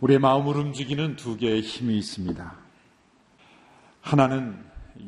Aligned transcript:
우리의 0.00 0.20
마음을 0.20 0.56
움직이는 0.56 1.16
두 1.16 1.36
개의 1.36 1.60
힘이 1.60 1.98
있습니다. 1.98 2.54
하나는 4.00 4.58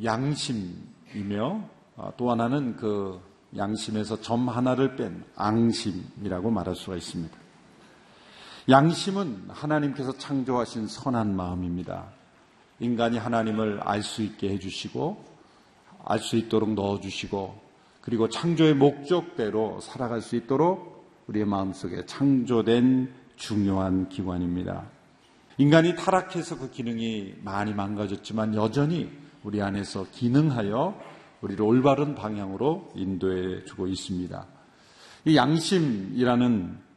양심이며 0.04 1.64
어, 1.96 2.12
또 2.18 2.30
하나는 2.30 2.76
그 2.76 3.18
양심에서 3.56 4.20
점 4.20 4.48
하나를 4.48 4.96
뺀 4.96 5.24
앙심이라고 5.36 6.50
말할 6.50 6.76
수가 6.76 6.96
있습니다. 6.96 7.39
양심은 8.70 9.46
하나님께서 9.48 10.16
창조하신 10.16 10.86
선한 10.86 11.34
마음입니다. 11.34 12.06
인간이 12.78 13.18
하나님을 13.18 13.80
알 13.82 14.04
수 14.04 14.22
있게 14.22 14.48
해주시고 14.50 15.24
알 16.04 16.20
수 16.20 16.36
있도록 16.36 16.72
넣어주시고 16.74 17.60
그리고 18.00 18.28
창조의 18.28 18.74
목적대로 18.74 19.80
살아갈 19.80 20.22
수 20.22 20.36
있도록 20.36 21.04
우리의 21.26 21.46
마음속에 21.46 22.06
창조된 22.06 23.12
중요한 23.34 24.08
기관입니다. 24.08 24.88
인간이 25.58 25.96
타락해서 25.96 26.58
그 26.58 26.70
기능이 26.70 27.34
많이 27.42 27.74
망가졌지만 27.74 28.54
여전히 28.54 29.10
우리 29.42 29.60
안에서 29.60 30.06
기능하여 30.12 30.96
우리를 31.40 31.60
올바른 31.62 32.14
방향으로 32.14 32.92
인도해 32.94 33.64
주고 33.64 33.88
있습니다. 33.88 34.46
이 35.24 35.36
양심이라는 35.36 36.89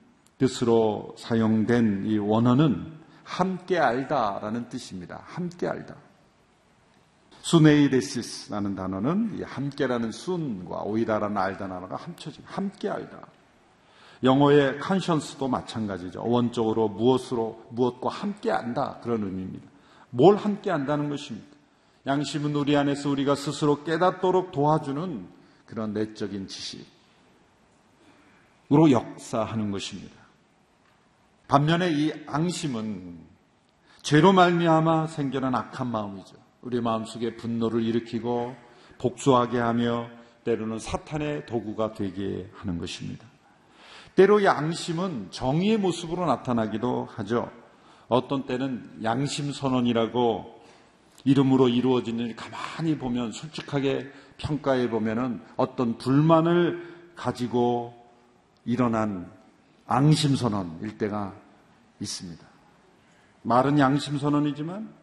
뜻으로 0.44 1.16
사용된 1.18 2.04
이 2.06 2.18
원어는 2.18 2.92
함께 3.24 3.80
알다라는 3.80 4.68
뜻입니다. 4.68 5.22
함께 5.26 5.68
알다. 5.68 5.96
수네이데시스라는 7.42 8.76
단어는 8.76 9.38
이 9.40 9.44
함께라는 9.44 10.12
순과 10.12 10.82
오이다라는 10.84 11.38
알다 11.38 11.70
단어가 11.70 11.96
합쳐진 11.96 12.44
함께 12.46 12.90
알다. 12.90 13.26
영어의 14.24 14.80
컨션스도 14.80 15.48
마찬가지죠. 15.48 16.24
원적으로 16.26 16.90
무엇으로 16.90 17.66
무엇과 17.70 18.10
함께 18.10 18.52
안다 18.52 19.00
그런 19.02 19.24
의미입니다. 19.24 19.66
뭘 20.10 20.36
함께 20.36 20.72
안다는 20.72 21.10
것입니다. 21.10 21.48
양심은 22.06 22.54
우리 22.56 22.76
안에서 22.76 23.10
우리가 23.10 23.36
스스로 23.36 23.84
깨닫도록 23.86 24.52
도와주는 24.52 25.26
그런 25.66 25.94
내적인 25.94 26.48
지식으로 26.48 26.86
역사하는 28.92 29.72
것입니다. 29.72 30.23
반면에 31.48 31.92
이 31.92 32.12
앙심은 32.28 33.20
죄로 34.02 34.34
말미암아 34.34 35.08
생겨난 35.08 35.56
악한 35.56 35.88
마음이죠. 35.88 36.36
우리 36.62 36.82
마음속에 36.82 37.36
분노를 37.36 37.84
일으키고 37.84 38.56
복수하게 38.98 39.60
하며 39.60 40.08
때로는 40.44 40.80
사탄의 40.80 41.46
도구가 41.46 41.94
되게 41.94 42.50
하는 42.56 42.78
것입니다. 42.78 43.26
때로 44.16 44.40
이 44.40 44.46
양심은 44.46 45.32
정의의 45.32 45.78
모습으로 45.78 46.26
나타나기도 46.26 47.08
하죠. 47.12 47.52
어떤 48.08 48.46
때는 48.46 49.00
양심 49.04 49.52
선언이라고 49.52 50.62
이름으로 51.26 51.70
이루어진 51.70 52.20
일 52.20 52.36
가만히 52.36 52.98
보면 52.98 53.32
솔직하게 53.32 54.12
평가해 54.38 54.90
보면은 54.90 55.42
어떤 55.56 55.98
불만을 55.98 57.14
가지고 57.16 57.94
일어난 58.66 59.32
앙심 59.86 60.36
선언일 60.36 60.98
때가 60.98 61.34
있습니다. 62.00 62.46
말은 63.44 63.80
양심 63.80 64.18
선언이지만 64.18 64.94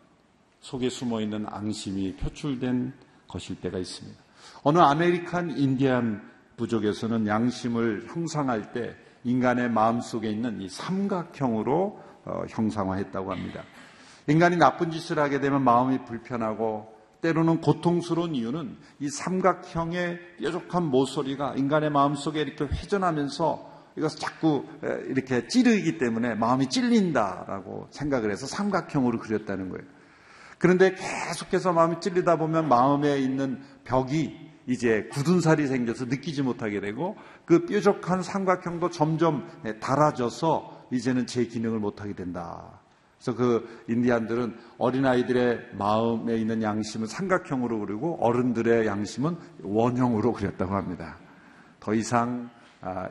속에 0.61 0.89
숨어 0.89 1.21
있는 1.21 1.47
앙심이 1.49 2.17
표출된 2.17 2.93
것일 3.29 3.61
때가 3.61 3.79
있습니다. 3.79 4.19
어느 4.63 4.79
아메리칸 4.79 5.59
인디안 5.59 6.29
부족에서는 6.57 7.27
양심을 7.27 8.09
형상할 8.09 8.73
때 8.73 8.97
인간의 9.25 9.71
마음 9.71 10.01
속에 10.01 10.31
있는 10.31 10.61
이 10.61 10.69
삼각형으로 10.69 12.01
어, 12.25 12.43
형상화했다고 12.49 13.33
합니다. 13.33 13.63
인간이 14.29 14.57
나쁜 14.57 14.91
짓을 14.91 15.19
하게 15.19 15.41
되면 15.41 15.63
마음이 15.63 16.05
불편하고 16.05 16.95
때로는 17.21 17.61
고통스러운 17.61 18.35
이유는 18.35 18.77
이 19.01 19.09
삼각형의 19.09 20.37
뾰족한 20.39 20.85
모서리가 20.85 21.55
인간의 21.57 21.91
마음 21.91 22.15
속에 22.15 22.41
이렇게 22.41 22.65
회전하면서 22.65 23.70
이것을 23.97 24.19
자꾸 24.19 24.65
이렇게 25.09 25.49
찌르기 25.49 25.99
때문에 25.99 26.35
마음이 26.35 26.69
찔린다라고 26.69 27.89
생각을 27.91 28.31
해서 28.31 28.47
삼각형으로 28.47 29.19
그렸다는 29.19 29.69
거예요. 29.71 29.85
그런데 30.59 30.95
계속해서 30.95 31.73
마음이 31.73 32.01
찔리다 32.01 32.37
보면 32.37 32.69
마음에 32.69 33.19
있는 33.19 33.63
벽이 33.85 34.51
이제 34.67 35.09
굳은 35.11 35.41
살이 35.41 35.67
생겨서 35.67 36.05
느끼지 36.05 36.43
못하게 36.43 36.81
되고 36.81 37.17
그 37.45 37.65
뾰족한 37.65 38.23
삼각형도 38.23 38.91
점점 38.91 39.49
달아져서 39.81 40.87
이제는 40.93 41.27
제 41.27 41.45
기능을 41.45 41.79
못하게 41.79 42.15
된다. 42.15 42.81
그래서 43.19 43.37
그 43.37 43.85
인디안들은 43.89 44.57
어린아이들의 44.79 45.71
마음에 45.79 46.37
있는 46.37 46.63
양심을 46.63 47.07
삼각형으로 47.07 47.81
그리고 47.81 48.17
어른들의 48.21 48.87
양심은 48.87 49.37
원형으로 49.63 50.33
그렸다고 50.33 50.75
합니다. 50.75 51.19
더 51.81 51.95
이상 51.95 52.51
아, 52.55 52.60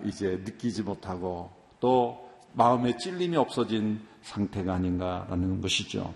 이제 0.06 0.42
느끼지 0.44 0.84
못하고 0.84 1.52
또 1.80 2.30
마음에 2.54 2.98
찔림이 2.98 3.38
없어진 3.38 4.02
상태가 4.22 4.74
아닌가라는 4.74 5.62
것이죠. 5.62 6.14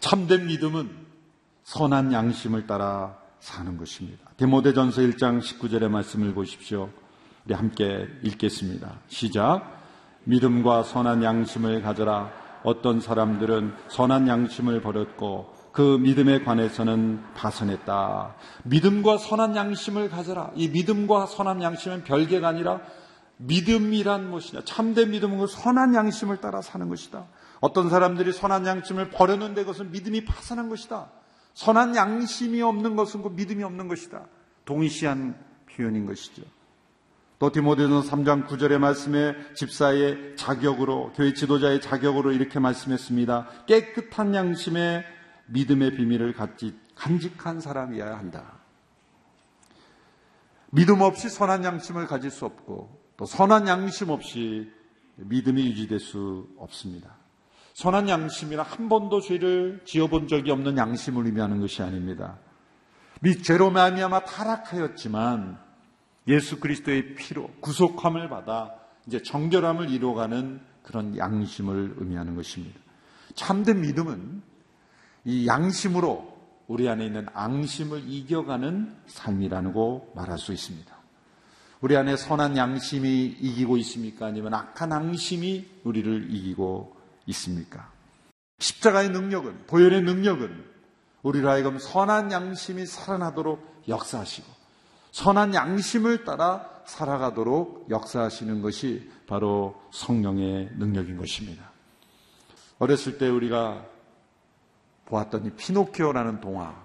참된 0.00 0.46
믿음은 0.46 0.90
선한 1.64 2.12
양심을 2.12 2.66
따라 2.66 3.18
사는 3.40 3.76
것입니다. 3.76 4.30
데모데전서 4.36 5.02
1장 5.02 5.40
19절의 5.40 5.88
말씀을 5.88 6.34
보십시오. 6.34 6.90
우리 7.44 7.54
함께 7.54 8.08
읽겠습니다. 8.22 9.00
시작. 9.08 9.76
믿음과 10.24 10.82
선한 10.82 11.22
양심을 11.22 11.82
가져라. 11.82 12.32
어떤 12.64 13.00
사람들은 13.00 13.74
선한 13.88 14.26
양심을 14.26 14.80
버렸고 14.80 15.54
그 15.76 15.98
믿음에 15.98 16.42
관해서는 16.42 17.22
파선했다. 17.34 18.34
믿음과 18.64 19.18
선한 19.18 19.56
양심을 19.56 20.08
가져라. 20.08 20.50
이 20.54 20.68
믿음과 20.70 21.26
선한 21.26 21.62
양심은 21.62 22.04
별개가 22.04 22.48
아니라 22.48 22.80
믿음이란 23.36 24.30
무엇이냐? 24.30 24.62
참된 24.64 25.10
믿음은 25.10 25.36
그 25.36 25.46
선한 25.46 25.94
양심을 25.94 26.38
따라 26.38 26.62
사는 26.62 26.88
것이다. 26.88 27.26
어떤 27.60 27.90
사람들이 27.90 28.32
선한 28.32 28.64
양심을 28.66 29.10
버렸는데 29.10 29.64
그것은 29.64 29.90
믿음이 29.90 30.24
파선한 30.24 30.70
것이다. 30.70 31.10
선한 31.52 31.94
양심이 31.94 32.62
없는 32.62 32.96
것은 32.96 33.20
그 33.20 33.28
믿음이 33.28 33.62
없는 33.62 33.86
것이다. 33.86 34.24
동시한 34.64 35.38
표현인 35.70 36.06
것이죠. 36.06 36.40
또 37.38 37.52
디모데전 37.52 38.00
3장 38.00 38.46
9절의 38.46 38.78
말씀에 38.78 39.34
집사의 39.54 40.36
자격으로 40.36 41.12
교회 41.14 41.34
지도자의 41.34 41.82
자격으로 41.82 42.32
이렇게 42.32 42.60
말씀했습니다. 42.60 43.48
깨끗한 43.66 44.34
양심에 44.34 45.04
믿음의 45.46 45.96
비밀을 45.96 46.32
갖지 46.32 46.78
간직한 46.94 47.60
사람이어야 47.60 48.16
한다. 48.18 48.54
믿음 50.70 51.00
없이 51.00 51.28
선한 51.28 51.64
양심을 51.64 52.06
가질 52.06 52.30
수 52.30 52.44
없고 52.44 53.00
또 53.16 53.24
선한 53.24 53.66
양심 53.68 54.10
없이 54.10 54.70
믿음이 55.16 55.66
유지될 55.66 56.00
수 56.00 56.48
없습니다. 56.58 57.16
선한 57.74 58.08
양심이라 58.08 58.62
한 58.62 58.88
번도 58.88 59.20
죄를 59.20 59.82
지어본 59.84 60.28
적이 60.28 60.50
없는 60.50 60.76
양심을 60.76 61.26
의미하는 61.26 61.60
것이 61.60 61.82
아닙니다. 61.82 62.38
미 63.20 63.42
죄로 63.42 63.70
말미암아 63.70 64.24
타락하였지만 64.24 65.58
예수 66.28 66.58
그리스도의 66.58 67.14
피로 67.14 67.50
구속함을 67.60 68.28
받아 68.28 68.74
이제 69.06 69.22
정결함을 69.22 69.90
이루어가는 69.90 70.60
그런 70.82 71.16
양심을 71.16 71.96
의미하는 71.98 72.34
것입니다. 72.34 72.78
참된 73.34 73.80
믿음은 73.80 74.42
이 75.26 75.46
양심으로 75.46 76.34
우리 76.68 76.88
안에 76.88 77.04
있는 77.04 77.26
앙심을 77.34 78.08
이겨가는 78.08 78.96
삶이라고 79.06 80.12
말할 80.14 80.38
수 80.38 80.52
있습니다. 80.52 80.94
우리 81.80 81.96
안에 81.96 82.16
선한 82.16 82.56
양심이 82.56 83.36
이기고 83.40 83.76
있습니까? 83.78 84.26
아니면 84.26 84.54
악한 84.54 84.92
앙심이 84.92 85.66
우리를 85.84 86.32
이기고 86.32 86.96
있습니까? 87.26 87.90
십자가의 88.60 89.10
능력은, 89.10 89.66
보혈의 89.66 90.02
능력은 90.02 90.64
우리로 91.22 91.50
하여금 91.50 91.78
선한 91.78 92.30
양심이 92.30 92.86
살아나도록 92.86 93.84
역사하시고 93.88 94.46
선한 95.10 95.54
양심을 95.54 96.24
따라 96.24 96.70
살아가도록 96.86 97.88
역사하시는 97.90 98.62
것이 98.62 99.10
바로 99.26 99.74
성령의 99.90 100.70
능력인 100.76 101.16
것입니다. 101.16 101.72
어렸을 102.78 103.18
때 103.18 103.28
우리가 103.28 103.95
보았던 105.06 105.46
이 105.46 105.50
피노키오라는 105.50 106.40
동화 106.40 106.84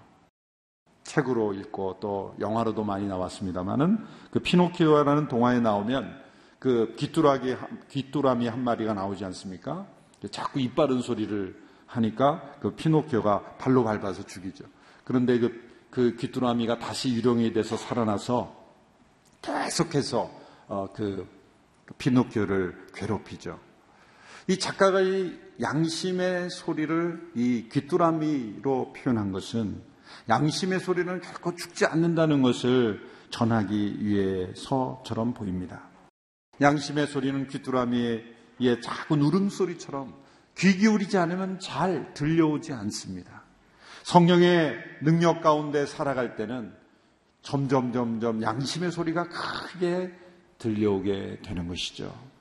책으로 1.04 1.52
읽고 1.54 1.98
또 2.00 2.34
영화로도 2.40 2.84
많이 2.84 3.06
나왔습니다만은 3.06 4.04
그 4.30 4.40
피노키오라는 4.40 5.28
동화에 5.28 5.60
나오면 5.60 6.22
그 6.58 6.94
귀뚜라기 6.96 7.56
귀뚜라미 7.90 8.48
한 8.48 8.62
마리가 8.62 8.94
나오지 8.94 9.24
않습니까? 9.26 9.86
자꾸 10.30 10.60
입 10.60 10.76
바른 10.76 11.00
소리를 11.00 11.60
하니까 11.86 12.54
그 12.60 12.74
피노키오가 12.74 13.56
발로 13.58 13.84
밟아서 13.84 14.24
죽이죠. 14.24 14.64
그런데 15.04 15.38
그, 15.38 15.70
그 15.90 16.16
귀뚜라미가 16.16 16.78
다시 16.78 17.12
유령이 17.14 17.52
돼서 17.52 17.76
살아나서 17.76 18.56
계속해서 19.42 20.30
어, 20.68 20.88
그 20.94 21.28
피노키오를 21.98 22.86
괴롭히죠. 22.94 23.58
이 24.46 24.58
작가가 24.58 25.00
이 25.00 25.38
양심의 25.60 26.50
소리를 26.50 27.32
이 27.34 27.68
귀뚜라미로 27.70 28.92
표현한 28.92 29.32
것은 29.32 29.82
양심의 30.28 30.80
소리는 30.80 31.20
결코 31.20 31.54
죽지 31.54 31.86
않는다는 31.86 32.42
것을 32.42 33.00
전하기 33.30 34.04
위해서처럼 34.04 35.34
보입니다. 35.34 35.88
양심의 36.60 37.06
소리는 37.06 37.48
귀뚜라미의 37.48 38.80
작은 38.82 39.20
울음소리처럼 39.20 40.14
귀 40.58 40.76
기울이지 40.76 41.16
않으면 41.16 41.58
잘 41.58 42.12
들려오지 42.14 42.72
않습니다. 42.72 43.42
성령의 44.04 44.76
능력 45.02 45.42
가운데 45.42 45.86
살아갈 45.86 46.36
때는 46.36 46.74
점점 47.40 47.92
점점 47.92 48.42
양심의 48.42 48.92
소리가 48.92 49.28
크게 49.28 50.12
들려오게 50.58 51.40
되는 51.42 51.66
것이죠. 51.68 52.31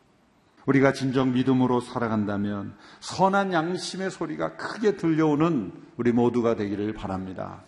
우리가 0.65 0.93
진정 0.93 1.33
믿음으로 1.33 1.79
살아간다면 1.79 2.75
선한 2.99 3.53
양심의 3.53 4.11
소리가 4.11 4.57
크게 4.57 4.95
들려오는 4.97 5.71
우리 5.97 6.11
모두가 6.11 6.55
되기를 6.55 6.93
바랍니다. 6.93 7.63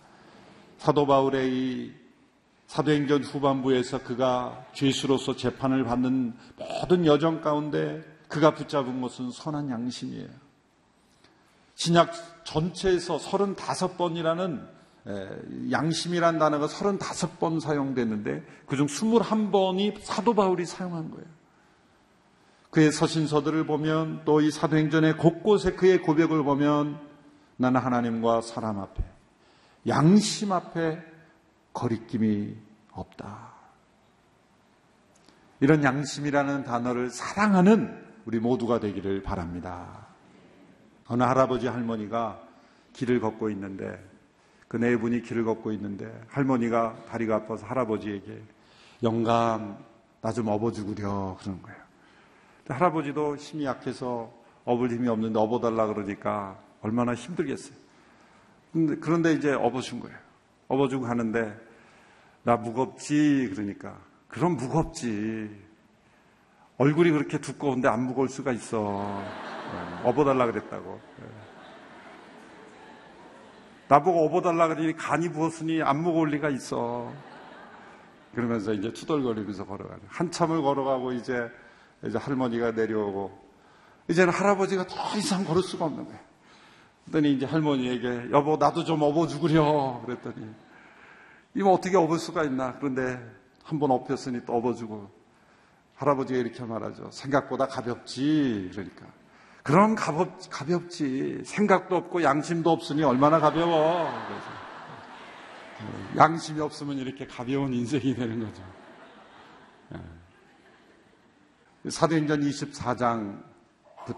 사도 0.78 1.06
바울의 1.06 1.52
이 1.52 1.92
사도행전 2.66 3.22
후반부에서 3.22 4.02
그가 4.02 4.64
죄수로서 4.72 5.36
재판을 5.36 5.84
받는 5.84 6.34
모든 6.58 7.06
여정 7.06 7.40
가운데 7.40 8.02
그가 8.28 8.54
붙잡은 8.54 9.00
것은 9.00 9.30
선한 9.30 9.70
양심이에요. 9.70 10.28
신약 11.76 12.44
전체에서 12.44 13.18
35번이라는 13.18 14.74
양심이란 15.70 16.38
단어가 16.38 16.66
35번 16.66 17.60
사용됐는데 17.60 18.42
그중 18.66 18.86
21번이 18.86 20.00
사도 20.02 20.34
바울이 20.34 20.64
사용한 20.64 21.10
거예요. 21.10 21.26
그의 22.74 22.90
서신서들을 22.90 23.66
보면 23.66 24.24
또 24.24 24.40
이 24.40 24.50
사도행전의 24.50 25.16
곳곳에 25.16 25.72
그의 25.74 26.02
고백을 26.02 26.42
보면 26.42 26.98
나는 27.56 27.80
하나님과 27.80 28.40
사람 28.40 28.80
앞에 28.80 29.04
양심 29.86 30.50
앞에 30.50 30.98
거리낌이 31.72 32.56
없다. 32.90 33.52
이런 35.60 35.84
양심이라는 35.84 36.64
단어를 36.64 37.10
사랑하는 37.10 38.02
우리 38.24 38.40
모두가 38.40 38.80
되기를 38.80 39.22
바랍니다. 39.22 40.08
어느 41.06 41.22
할아버지 41.22 41.68
할머니가 41.68 42.40
길을 42.92 43.20
걷고 43.20 43.50
있는데 43.50 44.02
그 44.66 44.78
네 44.78 44.96
분이 44.96 45.22
길을 45.22 45.44
걷고 45.44 45.70
있는데 45.72 46.12
할머니가 46.28 47.04
다리가 47.06 47.36
아파서 47.36 47.64
할아버지에게 47.66 48.42
영감 49.04 49.78
나 50.20 50.32
좀 50.32 50.48
업어주구려 50.48 51.36
그러는 51.40 51.62
거예요. 51.62 51.83
할아버지도 52.68 53.36
힘이 53.36 53.64
약해서 53.66 54.32
업을 54.64 54.90
힘이 54.90 55.08
없는데 55.08 55.38
업어달라 55.38 55.86
그러니까 55.86 56.58
얼마나 56.82 57.14
힘들겠어요. 57.14 57.76
그런데 59.00 59.32
이제 59.32 59.52
업어준 59.52 60.00
거예요. 60.00 60.16
업어주고 60.68 61.06
하는데 61.06 61.54
나 62.42 62.56
무겁지 62.56 63.50
그러니까 63.52 63.96
그럼 64.28 64.56
무겁지. 64.56 65.50
얼굴이 66.76 67.10
그렇게 67.12 67.38
두꺼운데 67.38 67.86
안 67.86 68.04
무거울 68.04 68.28
수가 68.28 68.50
있어. 68.52 69.22
네, 69.72 70.08
업어달라 70.08 70.46
그랬다고. 70.46 71.00
네. 71.20 71.26
나보고 73.86 74.26
업어달라 74.26 74.66
그러니 74.66 74.96
간이 74.96 75.28
부었으니 75.28 75.82
안 75.82 76.02
무거울 76.02 76.30
리가 76.30 76.48
있어. 76.50 77.12
그러면서 78.34 78.72
이제 78.72 78.92
투덜거리면서 78.92 79.64
걸어가요. 79.66 80.00
한참을 80.08 80.62
걸어가고 80.62 81.12
이제 81.12 81.48
이제 82.06 82.18
할머니가 82.18 82.72
내려오고 82.72 83.42
이제는 84.08 84.32
할아버지가 84.32 84.86
더 84.86 85.16
이상 85.16 85.44
걸을 85.44 85.62
수가 85.62 85.86
없는 85.86 86.04
거예요. 86.04 86.20
그랬더니 87.04 87.32
이제 87.34 87.46
할머니에게 87.46 88.30
여보 88.30 88.56
나도 88.56 88.84
좀 88.84 89.02
업어 89.02 89.26
주구려 89.26 90.02
그랬더니 90.04 90.46
이거 91.54 91.70
어떻게 91.70 91.96
업을 91.96 92.18
수가 92.18 92.44
있나 92.44 92.76
그런데 92.78 93.18
한 93.62 93.78
번 93.78 93.90
업혔으니 93.90 94.44
또 94.44 94.54
업어주고 94.56 95.10
할아버지가 95.96 96.38
이렇게 96.38 96.62
말하죠. 96.64 97.10
생각보다 97.10 97.66
가볍지 97.66 98.68
그러니까 98.72 99.06
그럼 99.62 99.94
가볍, 99.94 100.38
가볍지 100.50 101.42
생각도 101.46 101.96
없고 101.96 102.22
양심도 102.22 102.70
없으니 102.70 103.02
얼마나 103.04 103.40
가벼워 103.40 104.10
그래서 104.26 104.64
양심이 106.18 106.60
없으면 106.60 106.98
이렇게 106.98 107.26
가벼운 107.26 107.72
인생이 107.72 108.14
되는 108.14 108.40
거죠. 108.40 108.62
예. 109.94 109.98
사도행전 111.88 112.40
24장부터 112.40 113.42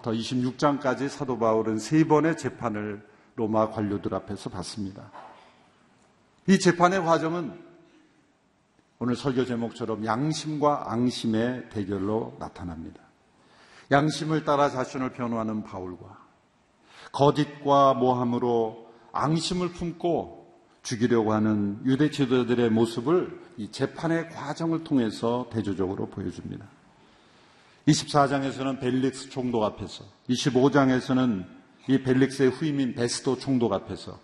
26장까지 0.05 1.09
사도 1.09 1.39
바울은 1.39 1.79
세 1.79 2.05
번의 2.05 2.37
재판을 2.37 3.05
로마 3.35 3.71
관료들 3.71 4.15
앞에서 4.15 4.51
받습니다. 4.51 5.11
이 6.47 6.59
재판의 6.59 7.03
과정은 7.03 7.67
오늘 8.99 9.17
설교 9.17 9.45
제목처럼 9.45 10.07
양심과 10.07 10.93
앙심의 10.93 11.69
대결로 11.71 12.37
나타납니다. 12.39 13.03
양심을 13.91 14.45
따라 14.45 14.71
자신을 14.71 15.13
변호하는 15.13 15.65
바울과 15.65 16.19
거짓과 17.13 17.95
모함으로 17.95 18.91
앙심을 19.13 19.73
품고 19.73 20.47
죽이려고 20.83 21.33
하는 21.33 21.81
유대 21.85 22.11
지도자들의 22.11 22.71
모습을 22.71 23.41
이 23.57 23.71
재판의 23.71 24.31
과정을 24.31 24.85
통해서 24.85 25.49
대조적으로 25.53 26.07
보여줍니다. 26.09 26.65
24장에서는 27.87 28.81
벨릭스 28.81 29.31
총독 29.31 29.63
앞에서, 29.63 30.05
25장에서는 30.29 31.47
이 31.89 32.03
벨릭스의 32.03 32.51
후임인 32.51 32.95
베스도 32.95 33.39
총독 33.39 33.73
앞에서, 33.73 34.19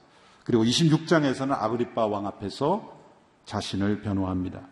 그리고 0.45 0.65
26장에서는 0.65 1.53
아그리빠 1.53 2.07
왕 2.07 2.27
앞에서 2.27 3.01
자신을 3.45 4.03
변호합니다. 4.03 4.69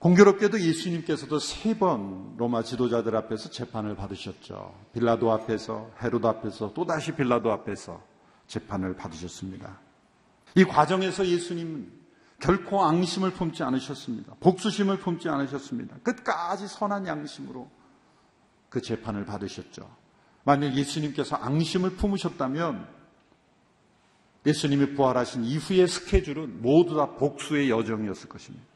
공교롭게도 0.00 0.60
예수님께서도 0.60 1.38
세 1.38 1.74
번 1.78 2.34
로마 2.38 2.62
지도자들 2.62 3.14
앞에서 3.16 3.50
재판을 3.50 3.94
받으셨죠. 3.94 4.74
빌라도 4.92 5.30
앞에서, 5.30 5.90
헤로드 6.02 6.26
앞에서, 6.26 6.72
또다시 6.72 7.12
빌라도 7.12 7.52
앞에서 7.52 8.02
재판을 8.48 8.96
받으셨습니다. 8.96 9.78
이 10.56 10.64
과정에서 10.64 11.24
예수님은 11.26 11.99
결코 12.40 12.82
앙심을 12.82 13.32
품지 13.32 13.62
않으셨습니다. 13.62 14.34
복수심을 14.40 14.98
품지 14.98 15.28
않으셨습니다. 15.28 15.96
끝까지 16.02 16.66
선한 16.68 17.06
양심으로 17.06 17.70
그 18.70 18.80
재판을 18.80 19.24
받으셨죠. 19.26 19.88
만약 20.44 20.74
예수님께서 20.74 21.36
앙심을 21.36 21.96
품으셨다면 21.96 22.88
예수님이 24.46 24.94
부활하신 24.94 25.44
이후의 25.44 25.86
스케줄은 25.86 26.62
모두 26.62 26.96
다 26.96 27.14
복수의 27.16 27.68
여정이었을 27.68 28.28
것입니다. 28.28 28.66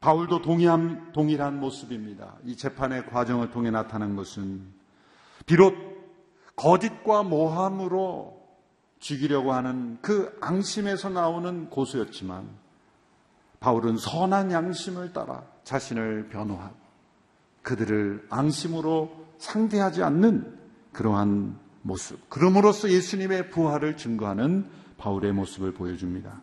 바울도 0.00 0.42
동일한, 0.42 1.12
동일한 1.12 1.60
모습입니다. 1.60 2.36
이 2.44 2.56
재판의 2.56 3.06
과정을 3.06 3.52
통해 3.52 3.70
나타난 3.70 4.16
것은 4.16 4.66
비록 5.46 5.76
거짓과 6.56 7.22
모함으로 7.22 8.41
죽이려고 9.02 9.52
하는 9.52 9.98
그 10.00 10.32
앙심에서 10.40 11.10
나오는 11.10 11.68
고소였지만 11.68 12.48
바울은 13.58 13.96
선한 13.96 14.52
양심을 14.52 15.12
따라 15.12 15.42
자신을 15.64 16.28
변호하고 16.28 16.76
그들을 17.62 18.26
앙심으로 18.30 19.26
상대하지 19.38 20.04
않는 20.04 20.56
그러한 20.92 21.58
모습. 21.82 22.30
그럼으로써 22.30 22.90
예수님의 22.90 23.50
부활을 23.50 23.96
증거하는 23.96 24.70
바울의 24.98 25.32
모습을 25.32 25.74
보여줍니다. 25.74 26.40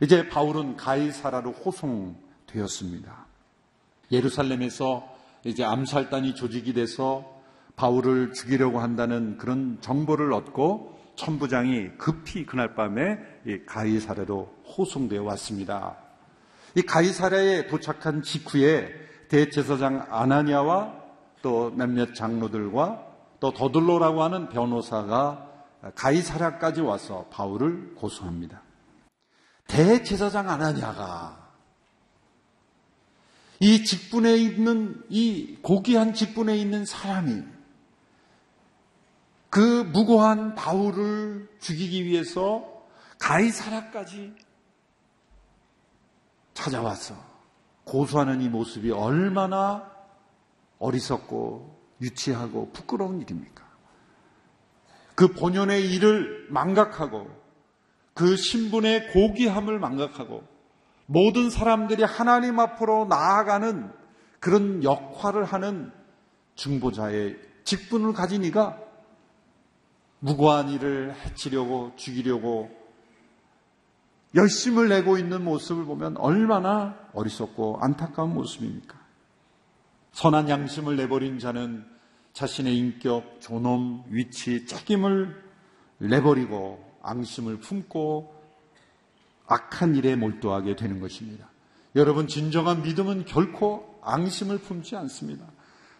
이제 0.00 0.28
바울은 0.28 0.76
가이사라로 0.76 1.50
호송되었습니다. 1.50 3.26
예루살렘에서 4.12 5.16
이제 5.44 5.64
암살단이 5.64 6.36
조직이 6.36 6.74
돼서 6.74 7.40
바울을 7.74 8.32
죽이려고 8.34 8.78
한다는 8.78 9.36
그런 9.36 9.78
정보를 9.80 10.32
얻고 10.32 10.97
천부장이 11.18 11.98
급히 11.98 12.46
그날 12.46 12.74
밤에 12.74 13.18
가이사랴로 13.66 14.54
호송되어 14.64 15.22
왔습니다. 15.24 15.96
이 16.76 16.82
가이사랴에 16.82 17.66
도착한 17.66 18.22
직후에 18.22 18.88
대제사장 19.28 20.06
아나니아와 20.10 20.94
또 21.42 21.70
몇몇 21.70 22.14
장로들과 22.14 23.04
또 23.40 23.52
더들로라고 23.52 24.22
하는 24.22 24.48
변호사가 24.48 25.46
가이사랴까지 25.94 26.80
와서 26.82 27.26
바울을 27.30 27.94
고소합니다. 27.96 28.62
대제사장 29.66 30.48
아나니아가 30.48 31.48
이 33.60 33.84
직분에 33.84 34.36
있는 34.36 35.02
이 35.08 35.58
고귀한 35.62 36.14
직분에 36.14 36.56
있는 36.56 36.84
사람이 36.84 37.57
그 39.50 39.60
무고한 39.92 40.54
바울을 40.54 41.48
죽이기 41.60 42.04
위해서 42.04 42.84
가이사라까지 43.18 44.34
찾아와서 46.54 47.14
고소하는 47.84 48.42
이 48.42 48.48
모습이 48.48 48.90
얼마나 48.90 49.90
어리석고 50.78 51.78
유치하고 52.00 52.72
부끄러운 52.72 53.20
일입니까? 53.20 53.66
그 55.14 55.32
본연의 55.32 55.90
일을 55.92 56.48
망각하고 56.50 57.28
그 58.14 58.36
신분의 58.36 59.12
고귀함을 59.12 59.78
망각하고 59.78 60.44
모든 61.06 61.50
사람들이 61.50 62.02
하나님 62.02 62.60
앞으로 62.60 63.06
나아가는 63.06 63.90
그런 64.40 64.84
역할을 64.84 65.44
하는 65.44 65.90
중보자의 66.54 67.36
직분을 67.64 68.12
가진 68.12 68.44
이가 68.44 68.78
무고한 70.20 70.70
일을 70.70 71.14
해치려고 71.14 71.92
죽이려고 71.96 72.70
열심을 74.34 74.88
내고 74.88 75.16
있는 75.16 75.44
모습을 75.44 75.84
보면 75.84 76.16
얼마나 76.18 76.98
어리석고 77.14 77.78
안타까운 77.80 78.34
모습입니까? 78.34 78.98
선한 80.12 80.48
양심을 80.48 80.96
내버린 80.96 81.38
자는 81.38 81.86
자신의 82.32 82.76
인격, 82.76 83.40
존엄, 83.40 84.04
위치, 84.08 84.66
책임을 84.66 85.42
내버리고 85.98 86.84
앙심을 87.02 87.58
품고 87.60 88.34
악한 89.46 89.96
일에 89.96 90.14
몰두하게 90.14 90.76
되는 90.76 91.00
것입니다. 91.00 91.48
여러분, 91.96 92.28
진정한 92.28 92.82
믿음은 92.82 93.24
결코 93.24 93.98
앙심을 94.02 94.58
품지 94.58 94.94
않습니다. 94.96 95.46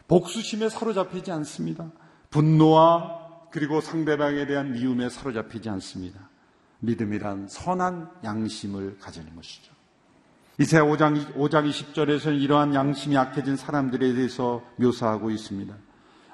복수심에 0.07 0.69
사로잡히지 0.69 1.33
않습니다. 1.33 1.91
분노와 2.31 3.18
그리고 3.51 3.81
상대방에 3.81 4.47
대한 4.47 4.73
미움에 4.73 5.09
사로잡히지 5.09 5.69
않습니다. 5.71 6.29
믿음이란 6.81 7.49
선한 7.49 8.11
양심을 8.25 8.99
가지는 8.99 9.35
것이죠. 9.35 9.73
이세 10.61 10.81
5장, 10.81 11.35
5장 11.35 11.71
20절에서는 11.71 12.41
이러한 12.41 12.75
양심이 12.75 13.15
약해진 13.15 13.57
사람들에 13.57 14.15
대해서 14.15 14.63
묘사하고 14.77 15.31
있습니다. 15.31 15.75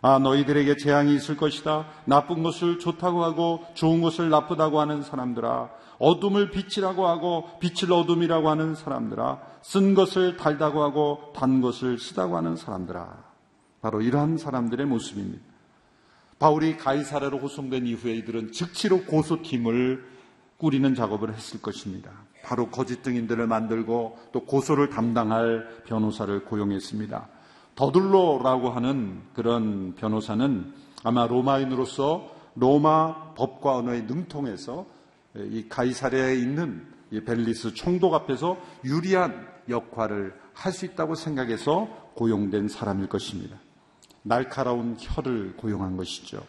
아, 0.01 0.19
너희들에게 0.19 0.77
재앙이 0.77 1.15
있을 1.15 1.37
것이다. 1.37 1.87
나쁜 2.05 2.43
것을 2.43 2.79
좋다고 2.79 3.25
하고 3.25 3.65
좋은 3.75 4.03
것을 4.03 4.29
나쁘다고 4.29 4.81
하는 4.81 5.03
사람들아. 5.03 5.71
어둠을 5.99 6.51
빛이라고 6.51 7.07
하고 7.07 7.49
빛을 7.61 7.93
어둠이라고 7.93 8.51
하는 8.51 8.75
사람들아. 8.75 9.41
쓴 9.63 9.95
것을 9.95 10.37
달다고 10.37 10.83
하고 10.83 11.33
단 11.35 11.61
것을 11.61 11.99
쓰다고 11.99 12.37
하는 12.37 12.57
사람들아. 12.57 13.25
바로 13.81 14.03
이러한 14.03 14.37
사람들의 14.37 14.85
모습입니다. 14.87 15.54
바울이 16.45 16.77
가이사라로 16.77 17.39
호송된 17.39 17.87
이후에 17.87 18.17
이들은 18.17 18.53
즉시로 18.53 19.05
고소팀을 19.05 20.05
꾸리는 20.59 20.95
작업을 20.95 21.33
했을 21.33 21.63
것입니다. 21.63 22.11
바로 22.45 22.69
거짓 22.69 23.03
증인들을 23.03 23.47
만들고 23.47 24.19
또 24.31 24.45
고소를 24.45 24.91
담당할 24.91 25.67
변호사를 25.87 26.45
고용했습니다. 26.45 27.29
더둘로라고 27.77 28.69
하는 28.69 29.23
그런 29.33 29.95
변호사는 29.95 30.75
아마 31.03 31.27
로마인으로서 31.27 32.31
로마 32.57 33.33
법과 33.37 33.79
언어에 33.79 34.03
능통해서 34.03 34.85
이 35.37 35.65
가이사랴에 35.71 36.35
있는 36.35 36.87
이 37.11 37.23
벨리스 37.23 37.73
총독 37.73 38.13
앞에서 38.13 38.59
유리한 38.85 39.49
역할을 39.71 40.35
할 40.53 40.73
수 40.73 40.85
있다고 40.85 41.15
생각해서 41.15 41.87
고용된 42.17 42.69
사람일 42.69 43.09
것입니다. 43.09 43.64
날카로운 44.25 44.97
혀를 44.99 45.57
고용한 45.57 45.97
것이죠. 45.97 46.45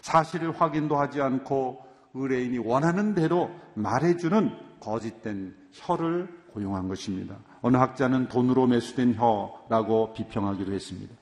사실을 0.00 0.58
확인도 0.58 0.98
하지 0.98 1.20
않고 1.20 1.84
의뢰인이 2.14 2.58
원하는 2.58 3.14
대로 3.14 3.50
말해주는 3.74 4.80
거짓된 4.80 5.54
혀를 5.72 6.28
고용한 6.52 6.88
것입니다. 6.88 7.36
어느 7.60 7.76
학자는 7.76 8.28
돈으로 8.28 8.66
매수된 8.66 9.14
혀라고 9.14 10.14
비평하기도 10.14 10.72
했습니다. 10.72 11.14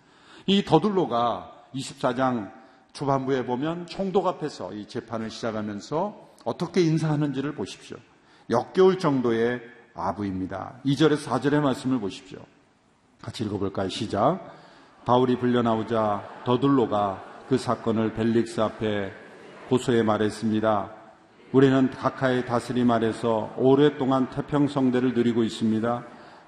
이 0.47 0.65
더둘로가 0.65 1.53
24장 1.75 2.53
초반부에 2.93 3.45
보면 3.45 3.87
총독 3.87 4.27
앞에서 4.27 4.73
이 4.73 4.87
재판을 4.87 5.31
시작하면서 5.31 6.35
어떻게 6.45 6.81
인사하는지를 6.83 7.55
보십시오. 7.55 7.97
역겨울 8.49 8.99
정도의 8.99 9.61
아부입니다. 9.95 10.81
2절에서 10.85 11.29
4절의 11.29 11.61
말씀을 11.61 11.99
보십시오. 11.99 12.39
같이 13.21 13.45
읽어볼까요? 13.45 13.89
시작. 13.89 14.56
바울이 15.07 15.37
불려나오자 15.37 16.43
더둘로가 16.45 17.23
그 17.49 17.57
사건을 17.57 18.15
벨릭스 18.15 18.61
앞에 18.61 19.13
고소해 19.69 20.03
말했습니다. 20.03 20.91
우리는 21.53 21.89
각하의 21.93 22.45
다스림 22.45 22.91
아래서 22.91 23.55
오랫동안 23.57 24.29
태평성대를 24.31 25.15
누리고 25.15 25.45
있습니다. 25.45 26.05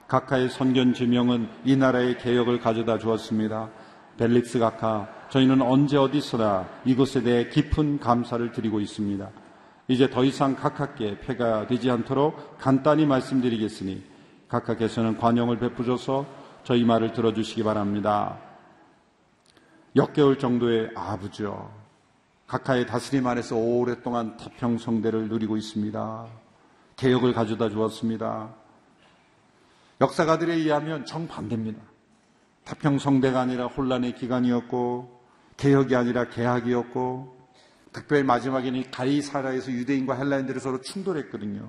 각하의 0.09 0.49
선견 0.49 0.93
지명은 0.95 1.49
이 1.65 1.77
나라의 1.77 2.19
개혁을 2.19 2.59
가져다 2.59 2.99
주었습니다. 2.99 3.71
벨릭스 4.17 4.59
각하, 4.59 5.07
저희는 5.29 5.63
언제 5.63 5.97
어디서나 5.97 6.67
이것에 6.85 7.23
대해 7.23 7.49
깊은 7.49 8.01
감사를 8.01 8.51
드리고 8.51 8.81
있습니다. 8.81 9.31
이제 9.87 10.11
더 10.11 10.25
이상 10.25 10.57
각하께 10.57 11.21
폐가 11.21 11.69
되지 11.69 11.93
않도록 11.93 12.59
간단히 12.59 13.07
말씀드리겠으니 13.07 14.03
각하께서는 14.49 15.17
관용을 15.17 15.61
베푸셔서 15.61 16.27
저희 16.65 16.83
말을 16.85 17.13
들어주시기 17.13 17.63
바랍니다. 17.63 18.48
역개월 19.99 20.39
정도의 20.39 20.91
아부죠. 20.95 21.75
각하의 22.47 22.87
다스림 22.87 23.27
안에서 23.27 23.57
오랫동안 23.57 24.37
태평성대를 24.37 25.29
누리고 25.29 25.57
있습니다. 25.57 26.27
개혁을 26.95 27.33
가져다 27.33 27.69
주었습니다. 27.69 28.55
역사가들에 30.01 30.55
의하면 30.55 31.05
정반대입니다. 31.05 31.83
태평성대가 32.65 33.41
아니라 33.41 33.67
혼란의 33.67 34.15
기간이었고 34.15 35.21
개혁이 35.57 35.97
아니라 35.97 36.29
개학이었고 36.29 37.37
특별히 37.93 38.23
마지막에는 38.23 38.93
가이사라에서 38.93 39.73
유대인과 39.73 40.15
헬라인들이 40.15 40.61
서로 40.61 40.81
충돌했거든요. 40.81 41.69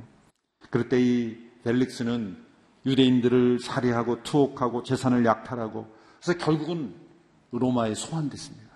그럴 0.69 0.87
때 0.87 0.99
이 1.01 1.35
벨릭스는 1.63 2.37
유대인들을 2.85 3.59
살해하고 3.59 4.21
투옥하고 4.21 4.83
재산을 4.83 5.25
약탈하고 5.25 5.87
그래서 6.21 6.37
결국은 6.37 7.08
로마에 7.51 7.95
소환됐습니다. 7.95 8.69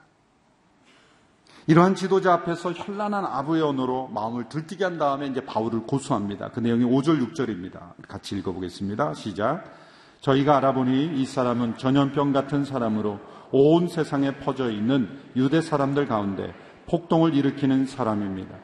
이러한 1.65 1.95
지도자 1.95 2.33
앞에서 2.33 2.73
현란한 2.73 3.25
아부의 3.25 3.61
언어로 3.61 4.09
마음을 4.09 4.49
들뜨게 4.49 4.83
한 4.83 4.97
다음에 4.97 5.27
이제 5.27 5.45
바울을 5.45 5.83
고소합니다. 5.83 6.49
그 6.51 6.59
내용이 6.59 6.83
5절, 6.83 7.33
6절입니다. 7.33 7.93
같이 8.07 8.37
읽어보겠습니다. 8.37 9.13
시작. 9.13 9.63
저희가 10.19 10.57
알아보니 10.57 11.21
이 11.21 11.25
사람은 11.25 11.77
전염병 11.77 12.33
같은 12.33 12.65
사람으로 12.65 13.19
온 13.51 13.87
세상에 13.87 14.37
퍼져 14.39 14.71
있는 14.71 15.07
유대 15.35 15.61
사람들 15.61 16.07
가운데 16.07 16.53
폭동을 16.87 17.33
일으키는 17.33 17.85
사람입니다. 17.85 18.55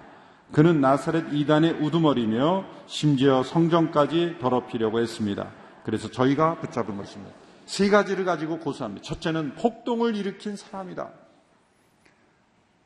그는 0.51 0.81
나사렛 0.81 1.33
이단의 1.33 1.73
우두머리며 1.81 2.65
심지어 2.87 3.43
성전까지 3.43 4.37
더럽히려고 4.41 4.99
했습니다. 4.99 5.51
그래서 5.83 6.09
저희가 6.09 6.55
붙잡은 6.55 6.97
것입니다. 6.97 7.33
세 7.69 7.87
가지를 7.87 8.25
가지고 8.25 8.57
고소합니다. 8.57 9.03
첫째는 9.03 9.53
폭동을 9.53 10.15
일으킨 10.15 10.55
사람이다. 10.55 11.11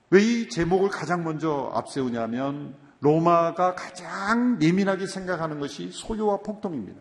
왜 0.10 0.22
이 0.22 0.50
제목을 0.50 0.90
가장 0.90 1.24
먼저 1.24 1.72
앞세우냐면 1.74 2.76
로마가 3.00 3.76
가장 3.76 4.60
예민하게 4.62 5.08
생각하는 5.08 5.62
것이 5.62 5.90
소유와 5.90 6.40
폭동입니다. 6.42 7.00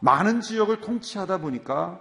많은 0.00 0.40
지역을 0.40 0.80
통치하다 0.80 1.38
보니까 1.38 2.00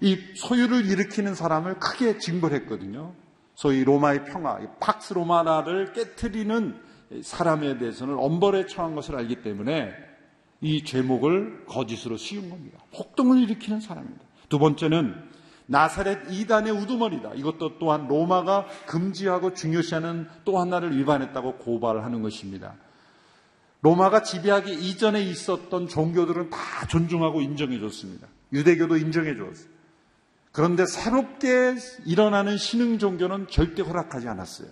이 0.00 0.18
소유를 0.36 0.86
일으키는 0.86 1.34
사람을 1.34 1.78
크게 1.78 2.16
징벌했거든요. 2.16 3.14
소위 3.54 3.84
로마의 3.84 4.24
평화, 4.24 4.58
팍스 4.80 5.12
로마나를 5.12 5.92
깨뜨리는 5.92 6.80
사람에 7.22 7.76
대해서는 7.76 8.16
엄벌에 8.18 8.66
처한 8.66 8.94
것을 8.94 9.16
알기 9.16 9.42
때문에 9.42 9.92
이 10.60 10.84
제목을 10.84 11.66
거짓으로 11.66 12.16
씌운 12.16 12.50
겁니다. 12.50 12.78
폭동을 12.94 13.42
일으키는 13.42 13.80
사람입니다. 13.80 14.24
두 14.48 14.58
번째는 14.58 15.14
나사렛 15.66 16.30
이단의 16.30 16.72
우두머리다. 16.72 17.34
이것도 17.34 17.78
또한 17.78 18.06
로마가 18.06 18.66
금지하고 18.86 19.54
중요시하는 19.54 20.28
또 20.44 20.58
하나를 20.58 20.96
위반했다고 20.96 21.58
고발을 21.58 22.04
하는 22.04 22.22
것입니다. 22.22 22.74
로마가 23.82 24.22
지배하기 24.22 24.72
이전에 24.72 25.22
있었던 25.22 25.88
종교들은 25.88 26.50
다 26.50 26.86
존중하고 26.88 27.40
인정해 27.40 27.78
줬습니다. 27.78 28.26
유대교도 28.52 28.96
인정해 28.96 29.36
줬어요. 29.36 29.68
그런데 30.52 30.86
새롭게 30.86 31.74
일어나는 32.06 32.56
신흥 32.56 32.98
종교는 32.98 33.48
절대 33.50 33.82
허락하지 33.82 34.28
않았어요. 34.28 34.68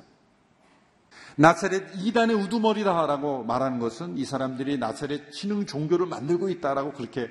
나사렛 1.37 1.97
이단의 1.97 2.37
우두머리다라고 2.37 3.45
말하는 3.45 3.79
것은 3.79 4.17
이 4.19 4.25
사람들이 4.25 4.79
나사렛 4.79 5.33
신흥 5.33 5.67
종교를 5.67 6.07
만들고 6.07 6.49
있다라고 6.49 6.93
그렇게 6.93 7.29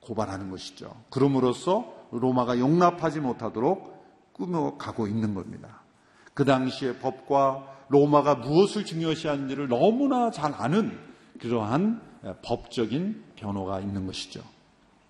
고발하는 0.00 0.50
것이죠. 0.50 0.94
그럼으로써 1.10 1.92
로마가 2.12 2.58
용납하지 2.58 3.20
못하도록 3.20 4.32
꾸며가고 4.32 5.06
있는 5.06 5.34
겁니다. 5.34 5.80
그 6.34 6.44
당시의 6.44 6.98
법과 6.98 7.66
로마가 7.88 8.36
무엇을 8.36 8.84
중요시하는지를 8.84 9.68
너무나 9.68 10.30
잘 10.30 10.54
아는 10.56 10.98
그러한 11.40 12.00
법적인 12.44 13.24
변호가 13.36 13.80
있는 13.80 14.06
것이죠. 14.06 14.42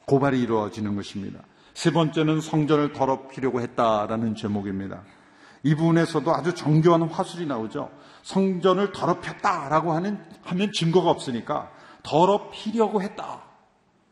고발이 0.06 0.40
이루어지는 0.40 0.96
것입니다. 0.96 1.40
세 1.74 1.92
번째는 1.92 2.40
성전을 2.40 2.92
더럽히려고 2.92 3.60
했다라는 3.60 4.34
제목입니다. 4.34 5.02
이 5.62 5.74
부분에서도 5.74 6.34
아주 6.34 6.54
정교한 6.54 7.02
화술이 7.02 7.46
나오죠. 7.46 7.90
성전을 8.22 8.92
더럽혔다라고 8.92 9.92
하는 9.92 10.22
하면 10.42 10.72
증거가 10.72 11.10
없으니까 11.10 11.70
더럽히려고 12.02 13.02
했다. 13.02 13.42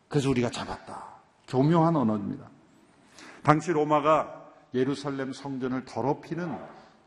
그래서 0.09 0.31
우리가 0.31 0.51
잡았다. 0.51 1.07
교묘한 1.49 1.97
언어입니다. 1.97 2.49
당시 3.43 3.73
로마가 3.73 4.35
예루살렘 4.75 5.33
성전을 5.33 5.85
더럽히는 5.85 6.59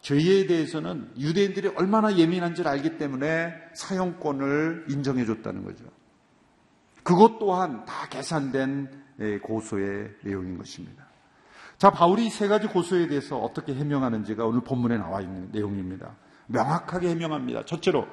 죄에 0.01 0.47
대해서는 0.47 1.11
유대인들이 1.17 1.73
얼마나 1.75 2.15
예민한지를 2.17 2.69
알기 2.69 2.97
때문에 2.97 3.53
사형권을 3.73 4.87
인정해 4.89 5.25
줬다는 5.25 5.63
거죠. 5.63 5.85
그것 7.03 7.39
또한 7.39 7.85
다 7.85 8.07
계산된 8.09 9.01
예, 9.19 9.37
고소의 9.37 10.15
내용인 10.23 10.57
것입니다. 10.57 11.05
자, 11.77 11.91
바울이 11.91 12.29
세 12.29 12.47
가지 12.47 12.67
고소에 12.67 13.07
대해서 13.07 13.37
어떻게 13.37 13.73
해명하는지가 13.73 14.45
오늘 14.45 14.61
본문에 14.61 14.97
나와 14.97 15.21
있는 15.21 15.49
내용입니다. 15.51 16.15
명확하게 16.51 17.09
해명합니다. 17.09 17.65
첫째로, 17.65 18.07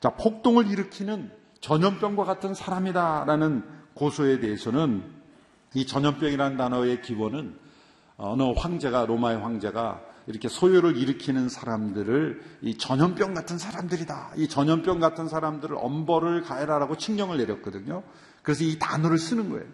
자, 0.00 0.10
폭동을 0.10 0.70
일으키는 0.70 1.30
전염병과 1.60 2.24
같은 2.24 2.54
사람이다라는 2.54 3.64
고소에 3.94 4.40
대해서는 4.40 5.02
이 5.74 5.86
전염병이라는 5.86 6.56
단어의 6.56 7.02
기원은 7.02 7.56
어느 8.16 8.42
황제가, 8.56 9.06
로마의 9.06 9.38
황제가 9.38 10.02
이렇게 10.26 10.48
소요를 10.48 10.96
일으키는 10.96 11.48
사람들을 11.48 12.42
이 12.62 12.78
전염병 12.78 13.34
같은 13.34 13.58
사람들이다. 13.58 14.32
이 14.36 14.48
전염병 14.48 15.00
같은 15.00 15.28
사람들을 15.28 15.76
엄벌을 15.78 16.42
가해라라고 16.42 16.96
칙령을 16.96 17.38
내렸거든요. 17.38 18.02
그래서 18.42 18.64
이 18.64 18.78
단어를 18.78 19.18
쓰는 19.18 19.50
거예요. 19.50 19.66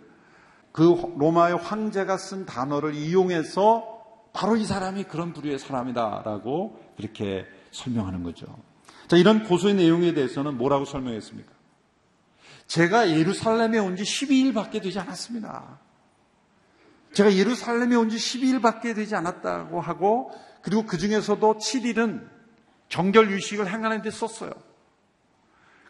그 0.73 1.15
로마의 1.19 1.57
황제가 1.57 2.17
쓴 2.17 2.47
단어를 2.47 2.95
이용해서 2.95 3.99
바로 4.33 4.57
이 4.57 4.65
사람이 4.65 5.05
그런 5.05 5.33
부류의 5.33 5.59
사람이다라고 5.59 6.79
이렇게 6.99 7.47
설명하는 7.73 8.23
거죠. 8.23 8.47
자, 9.09 9.17
이런 9.17 9.45
고소의 9.45 9.75
내용에 9.75 10.15
대해서는 10.15 10.57
뭐라고 10.57 10.85
설명했습니까? 10.85 11.51
제가 12.67 13.11
예루살렘에 13.11 13.79
온 13.79 13.97
지 13.97 14.05
12일밖에 14.05 14.81
되지 14.81 14.99
않았습니다. 15.01 15.81
제가 17.13 17.35
예루살렘에 17.35 17.97
온 17.97 18.09
지 18.09 18.17
12일밖에 18.17 18.95
되지 18.95 19.17
않았다고 19.17 19.81
하고 19.81 20.31
그리고 20.63 20.87
그 20.87 20.97
중에서도 20.99 21.55
7일은 21.59 22.29
정결 22.89 23.31
유식을 23.33 23.73
행하는 23.73 24.03
데 24.03 24.11
썼어요. 24.11 24.53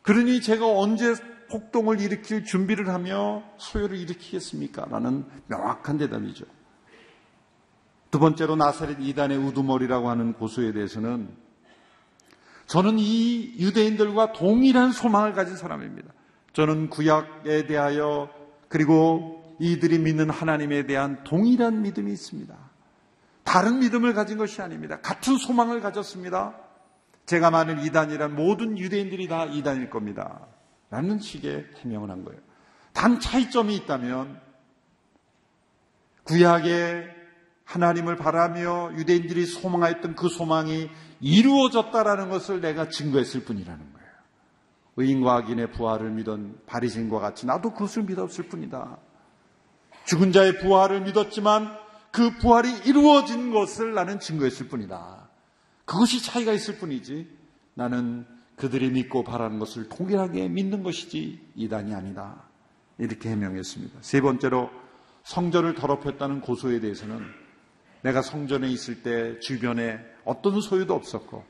그러니 0.02 0.40
제가 0.40 0.66
언제 0.66 1.14
폭동을 1.50 2.00
일으킬 2.00 2.44
준비를 2.44 2.88
하며 2.88 3.42
소요를 3.58 3.98
일으키겠습니까? 3.98 4.86
라는 4.86 5.26
명확한 5.48 5.98
대답이죠. 5.98 6.46
두 8.10 8.18
번째로 8.18 8.56
나사렛 8.56 8.98
이단의 9.00 9.36
우두머리라고 9.38 10.08
하는 10.08 10.32
고소에 10.32 10.72
대해서는 10.72 11.28
저는 12.70 13.00
이 13.00 13.56
유대인들과 13.58 14.32
동일한 14.32 14.92
소망을 14.92 15.32
가진 15.32 15.56
사람입니다. 15.56 16.12
저는 16.52 16.88
구약에 16.88 17.66
대하여 17.66 18.30
그리고 18.68 19.56
이들이 19.58 19.98
믿는 19.98 20.30
하나님에 20.30 20.86
대한 20.86 21.24
동일한 21.24 21.82
믿음이 21.82 22.12
있습니다. 22.12 22.56
다른 23.42 23.80
믿음을 23.80 24.14
가진 24.14 24.38
것이 24.38 24.62
아닙니다. 24.62 25.00
같은 25.00 25.36
소망을 25.36 25.80
가졌습니다. 25.80 26.54
제가 27.26 27.50
많은 27.50 27.82
이단이란 27.82 28.36
모든 28.36 28.78
유대인들이 28.78 29.26
다 29.26 29.46
이단일 29.46 29.90
겁니다. 29.90 30.46
라는 30.90 31.18
식의 31.18 31.66
해명을 31.78 32.08
한 32.08 32.24
거예요. 32.24 32.40
단 32.92 33.18
차이점이 33.18 33.74
있다면 33.78 34.40
구약에 36.22 37.04
하나님을 37.64 38.14
바라며 38.14 38.92
유대인들이 38.96 39.44
소망하였던 39.46 40.14
그 40.14 40.28
소망이 40.28 40.88
이루어졌다라는 41.20 42.30
것을 42.30 42.60
내가 42.60 42.88
증거했을 42.88 43.44
뿐이라는 43.44 43.92
거예요. 43.92 44.10
의인과 44.96 45.36
악인의 45.36 45.72
부활을 45.72 46.10
믿은 46.10 46.58
바리신과 46.66 47.18
같이 47.18 47.46
나도 47.46 47.72
그것을 47.72 48.04
믿었을 48.04 48.48
뿐이다. 48.48 48.98
죽은 50.06 50.32
자의 50.32 50.58
부활을 50.58 51.02
믿었지만 51.02 51.76
그 52.10 52.36
부활이 52.38 52.68
이루어진 52.86 53.52
것을 53.52 53.94
나는 53.94 54.18
증거했을 54.18 54.68
뿐이다. 54.68 55.28
그것이 55.84 56.22
차이가 56.22 56.52
있을 56.52 56.78
뿐이지 56.78 57.28
나는 57.74 58.26
그들이 58.56 58.90
믿고 58.90 59.24
바라는 59.24 59.58
것을 59.58 59.88
통일하게 59.88 60.48
믿는 60.48 60.82
것이지 60.82 61.40
이단이 61.54 61.94
아니다. 61.94 62.44
이렇게 62.98 63.30
해명했습니다. 63.30 63.98
세 64.02 64.20
번째로 64.20 64.70
성전을 65.22 65.74
더럽혔다는 65.74 66.40
고소에 66.40 66.80
대해서는 66.80 67.24
내가 68.02 68.22
성전에 68.22 68.68
있을 68.68 69.02
때 69.02 69.38
주변에 69.40 69.98
어떤 70.30 70.60
소유도 70.60 70.94
없었고 70.94 71.42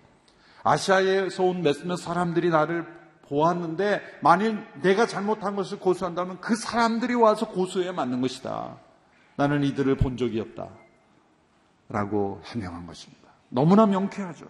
아시아에서 0.62 1.42
온 1.42 1.62
몇몇 1.62 1.96
사람들이 1.96 2.48
나를 2.48 2.86
보았는데 3.28 4.00
만일 4.22 4.66
내가 4.80 5.06
잘못한 5.06 5.54
것을 5.54 5.78
고소한다면 5.78 6.40
그 6.40 6.56
사람들이 6.56 7.14
와서 7.14 7.48
고소해야 7.48 7.92
맞는 7.92 8.22
것이다. 8.22 8.78
나는 9.36 9.64
이들을 9.64 9.96
본 9.96 10.16
적이 10.16 10.40
없다. 10.40 10.68
라고 11.88 12.40
해명한 12.46 12.86
것입니다. 12.86 13.28
너무나 13.48 13.84
명쾌하죠. 13.84 14.46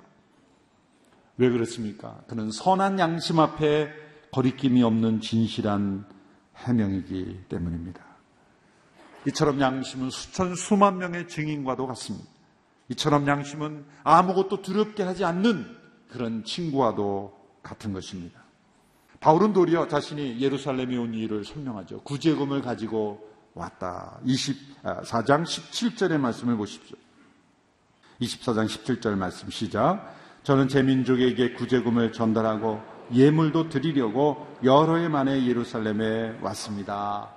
왜 1.37 1.51
그렇습니까? 1.51 2.21
그는 2.29 2.51
선한 2.51 2.99
양심 2.99 3.41
앞에 3.41 3.91
거리낌이 4.31 4.83
없는 4.83 5.21
진실한 5.21 6.05
해명이기 6.57 7.47
때문입니다. 7.49 8.01
이처럼 9.27 9.61
양심은 9.61 10.11
수천 10.11 10.55
수만 10.55 10.99
명의 10.99 11.27
증인과도 11.29 11.87
같습니다. 11.89 12.40
이처럼 12.91 13.27
양심은 13.27 13.85
아무것도 14.05 14.63
두렵게 14.63 15.03
하지 15.03 15.25
않는 15.25 15.77
그런 16.11 16.45
친구와도 16.45 17.33
같은 17.63 17.93
것입니다. 17.93 18.41
바울은 19.21 19.53
도리어 19.53 19.87
자신이 19.89 20.41
예루살렘에 20.41 20.97
온 20.97 21.15
이유를 21.15 21.45
설명하죠. 21.45 22.03
구제금을 22.03 22.63
가지고 22.63 23.29
왔다. 23.55 24.19
24장 24.27 25.45
17절의 25.45 26.19
말씀을 26.19 26.57
보십시오. 26.57 26.97
24장 28.21 28.67
17절 28.67 29.17
말씀 29.17 29.51
시작. 29.51 30.17
저는 30.43 30.69
제 30.69 30.83
민족에게 30.83 31.53
구제금을 31.53 32.13
전달하고 32.13 32.81
예물도 33.13 33.69
드리려고 33.69 34.47
여러 34.65 34.97
해 34.97 35.09
만에 35.09 35.47
예루살렘에 35.47 36.39
왔습니다. 36.41 37.31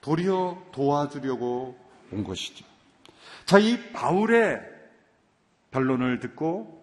도리어 0.00 0.62
도와주려고 0.72 1.76
온 2.12 2.24
것이죠. 2.24 2.64
자, 3.44 3.58
이 3.58 3.92
바울의 3.92 4.60
변론을 5.70 6.20
듣고 6.20 6.80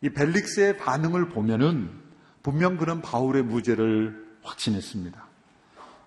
이 0.00 0.10
벨릭스의 0.10 0.78
반응을 0.78 1.28
보면은 1.28 1.90
분명 2.42 2.76
그는 2.76 3.00
바울의 3.02 3.44
무죄를 3.44 4.26
확신했습니다. 4.42 5.28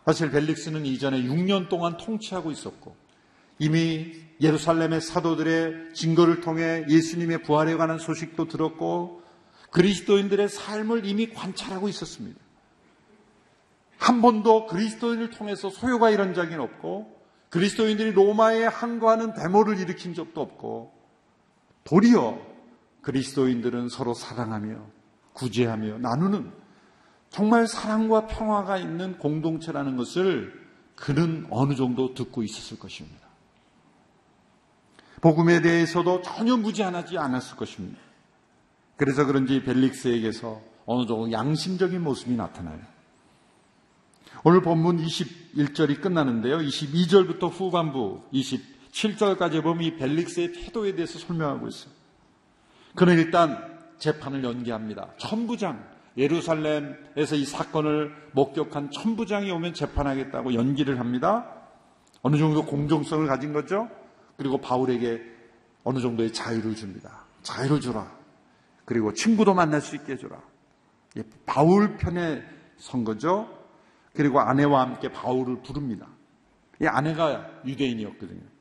사실 0.05 0.29
벨릭스는 0.29 0.85
이전에 0.85 1.23
6년 1.23 1.69
동안 1.69 1.97
통치하고 1.97 2.51
있었고 2.51 2.95
이미 3.57 4.13
예루살렘의 4.41 5.01
사도들의 5.01 5.93
증거를 5.93 6.41
통해 6.41 6.85
예수님의 6.89 7.43
부활에 7.43 7.75
관한 7.75 7.97
소식도 7.97 8.47
들었고 8.47 9.23
그리스도인들의 9.71 10.49
삶을 10.49 11.05
이미 11.05 11.29
관찰하고 11.29 11.87
있었습니다. 11.89 12.39
한 13.97 14.21
번도 14.21 14.67
그리스도인을 14.67 15.31
통해서 15.31 15.69
소요가 15.69 16.09
이런 16.09 16.33
적이 16.33 16.55
없고 16.55 17.15
그리스도인들이 17.49 18.11
로마에 18.11 18.65
항거하는 18.65 19.33
데모를 19.33 19.79
일으킨 19.79 20.13
적도 20.13 20.41
없고 20.41 20.93
도리어 21.85 22.39
그리스도인들은 23.01 23.89
서로 23.89 24.13
사랑하며 24.13 24.75
구제하며 25.33 25.99
나누는 25.99 26.51
정말 27.29 27.67
사랑과 27.67 28.27
평화가 28.27 28.77
있는 28.77 29.17
공동체라는 29.19 29.95
것을 29.95 30.65
그는 30.95 31.45
어느 31.49 31.75
정도 31.75 32.13
듣고 32.13 32.43
있었을 32.43 32.79
것입니다. 32.79 33.25
복음에 35.21 35.61
대해서도 35.61 36.21
전혀 36.21 36.57
무지하지 36.57 37.17
않았을 37.17 37.57
것입니다. 37.57 37.99
그래서 38.95 39.25
그런지 39.25 39.63
벨릭스에게서 39.63 40.61
어느 40.85 41.05
정도 41.05 41.31
양심적인 41.31 42.01
모습이 42.01 42.35
나타나요. 42.35 42.79
오늘 44.43 44.61
본문 44.61 45.03
21절이 45.03 46.01
끝나는데요. 46.01 46.59
22절부터 46.59 47.51
후반부 47.51 48.21
27절까지 48.95 49.61
보면 49.61 49.83
이 49.83 49.95
벨릭스의 49.97 50.53
태도에 50.53 50.95
대해서 50.95 51.19
설명하고 51.19 51.67
있어요. 51.67 51.91
그는 52.95 53.17
일단 53.17 53.75
재판을 53.97 54.43
연기합니다. 54.43 55.09
천부장, 55.17 55.85
예루살렘에서 56.17 57.35
이 57.35 57.43
사건을 57.43 58.15
목격한 58.31 58.91
천부장이 58.91 59.51
오면 59.51 59.73
재판하겠다고 59.73 60.53
연기를 60.53 60.99
합니다. 60.99 61.51
어느 62.21 62.37
정도 62.37 62.65
공정성을 62.65 63.27
가진 63.27 63.51
거죠. 63.51 63.89
그리고 64.37 64.59
바울에게 64.59 65.21
어느 65.83 65.99
정도의 65.99 66.31
자유를 66.31 66.75
줍니다. 66.75 67.25
자유를 67.43 67.81
주라. 67.81 68.09
그리고 68.85 69.13
친구도 69.13 69.53
만날 69.53 69.81
수 69.81 69.95
있게 69.95 70.13
해주라. 70.13 70.41
바울 71.45 71.97
편에 71.97 72.43
선 72.77 73.03
거죠. 73.03 73.49
그리고 74.13 74.39
아내와 74.39 74.81
함께 74.81 75.11
바울을 75.11 75.61
부릅니다. 75.63 76.07
이 76.81 76.87
아내가 76.87 77.49
유대인이었거든요. 77.65 78.54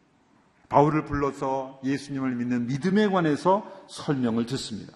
바울을 0.75 1.05
불러서 1.05 1.79
예수님을 1.85 2.35
믿는 2.35 2.67
믿음에 2.67 3.07
관해서 3.07 3.65
설명을 3.87 4.45
듣습니다. 4.47 4.93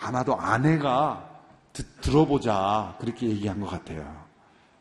아마도 0.00 0.36
아내가 0.36 1.30
듣, 1.72 2.00
들어보자 2.00 2.96
그렇게 2.98 3.28
얘기한 3.28 3.60
것 3.60 3.68
같아요. 3.68 4.24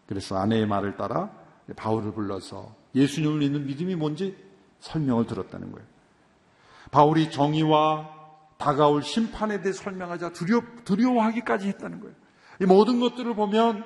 그래서 0.08 0.38
아내의 0.38 0.66
말을 0.66 0.98
따라 0.98 1.30
바울을 1.76 2.14
불러서 2.14 2.74
예수님을 2.96 3.38
믿는 3.38 3.68
믿음이 3.68 3.94
뭔지 3.94 4.36
설명을 4.80 5.28
들었다는 5.28 5.72
거예요. 5.72 5.86
바울이 6.90 7.30
정의와 7.30 8.10
다가올 8.58 9.04
심판에 9.04 9.62
대해 9.62 9.72
설명하자 9.72 10.32
두려, 10.32 10.64
두려워하기까지 10.84 11.68
했다는 11.68 12.00
거예요. 12.00 12.16
이 12.60 12.66
모든 12.66 13.00
것들을 13.00 13.36
보면 13.36 13.84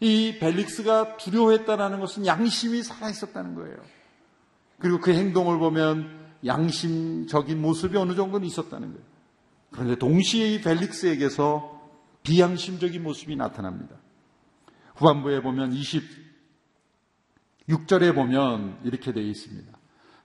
이 0.00 0.36
벨릭스가 0.38 1.16
두려워했다는 1.16 1.98
것은 1.98 2.26
양심이 2.26 2.82
살아있었다는 2.82 3.54
거예요. 3.54 3.76
그리고 4.84 5.00
그 5.00 5.14
행동을 5.14 5.58
보면 5.58 6.10
양심적인 6.44 7.58
모습이 7.58 7.96
어느 7.96 8.14
정도는 8.14 8.46
있었다는 8.46 8.88
거예요. 8.92 9.06
그런데 9.70 9.96
동시에 9.96 10.52
이 10.52 10.60
벨릭스에게서 10.60 11.80
비양심적인 12.22 13.02
모습이 13.02 13.34
나타납니다. 13.34 13.96
후반부에 14.96 15.40
보면 15.40 15.72
26절에 17.66 18.14
보면 18.14 18.80
이렇게 18.84 19.14
되어 19.14 19.22
있습니다. 19.22 19.72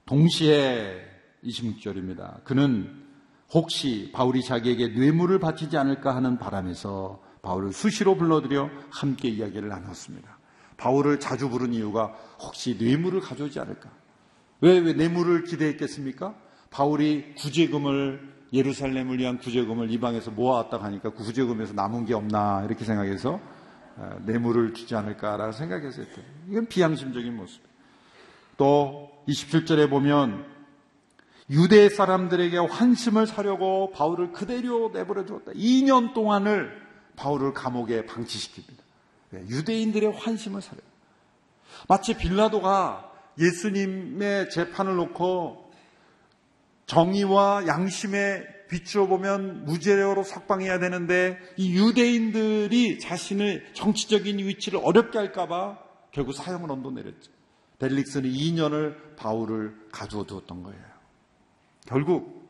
동시에 0.06 1.08
26절입니다. 1.46 2.44
그는 2.44 3.02
혹시 3.54 4.12
바울이 4.14 4.44
자기에게 4.44 4.90
뇌물을 4.90 5.40
바치지 5.40 5.78
않을까 5.78 6.14
하는 6.14 6.38
바람에서 6.38 7.24
바울을 7.44 7.72
수시로 7.72 8.18
불러들여 8.18 8.70
함께 8.92 9.30
이야기를 9.30 9.70
나눴습니다. 9.70 10.38
바울을 10.76 11.22
자주 11.22 11.50
부른 11.50 11.74
이유가 11.74 12.08
혹시 12.42 12.76
뇌물을 12.78 13.22
가져오지 13.22 13.58
않을까? 13.62 13.90
왜, 14.62 14.80
왜 14.80 14.94
뇌물을 14.94 15.44
기대했겠습니까? 15.44 16.36
바울이 16.70 17.36
구제금을 17.36 18.40
예루살렘을 18.52 19.20
위한 19.20 19.38
구제금을 19.38 19.92
이방에서 19.92 20.32
모아왔다고 20.32 20.84
하니까 20.84 21.12
그 21.12 21.24
구제금에서 21.24 21.74
남은 21.74 22.06
게 22.06 22.14
없나 22.14 22.64
이렇게 22.66 22.84
생각해서 22.84 23.40
어, 23.96 24.20
뇌물을 24.26 24.74
주지 24.74 24.96
않을까라고 24.96 25.52
생각해서 25.52 26.02
했대요. 26.02 26.26
이건 26.50 26.68
비양심적인 26.68 27.36
모습. 27.36 27.62
또 28.58 29.12
27절에 29.28 29.90
보면 29.90 30.46
유대 31.50 31.90
사람들에게 31.90 32.58
환심을 32.58 33.28
사려고 33.28 33.92
바울을 33.92 34.32
그대로 34.32 34.92
내버려 34.94 35.26
두었다. 35.26 35.52
2년 35.54 36.14
동안을 36.14 36.72
바울을 37.16 37.54
감옥에 37.54 38.06
방치시킵니다. 38.06 38.80
네, 39.32 39.42
유대인들의 39.48 40.12
환심을 40.14 40.62
사려. 40.62 40.80
마치 41.88 42.16
빌라도가 42.18 43.09
예수님의 43.40 44.50
재판을 44.50 44.96
놓고 44.96 45.72
정의와 46.86 47.68
양심에 47.68 48.44
비추어 48.70 49.08
보면 49.08 49.66
무죄로 49.66 50.24
석방해야 50.24 50.80
되는데 50.80 51.40
이 51.58 51.76
유대인들이 51.76 53.00
자신의 53.00 53.74
정치적인 53.74 54.38
위치를 54.40 54.80
어렵게 54.84 55.18
할까봐 55.18 55.80
결국 56.12 56.34
사형을 56.34 56.72
언도 56.72 56.92
내렸죠. 56.92 57.32
벨릭스는 57.80 58.30
2년을 58.30 59.16
바울을 59.16 59.88
가두어 59.92 60.26
두었던 60.26 60.64
거예요. 60.64 60.82
결국 61.88 62.50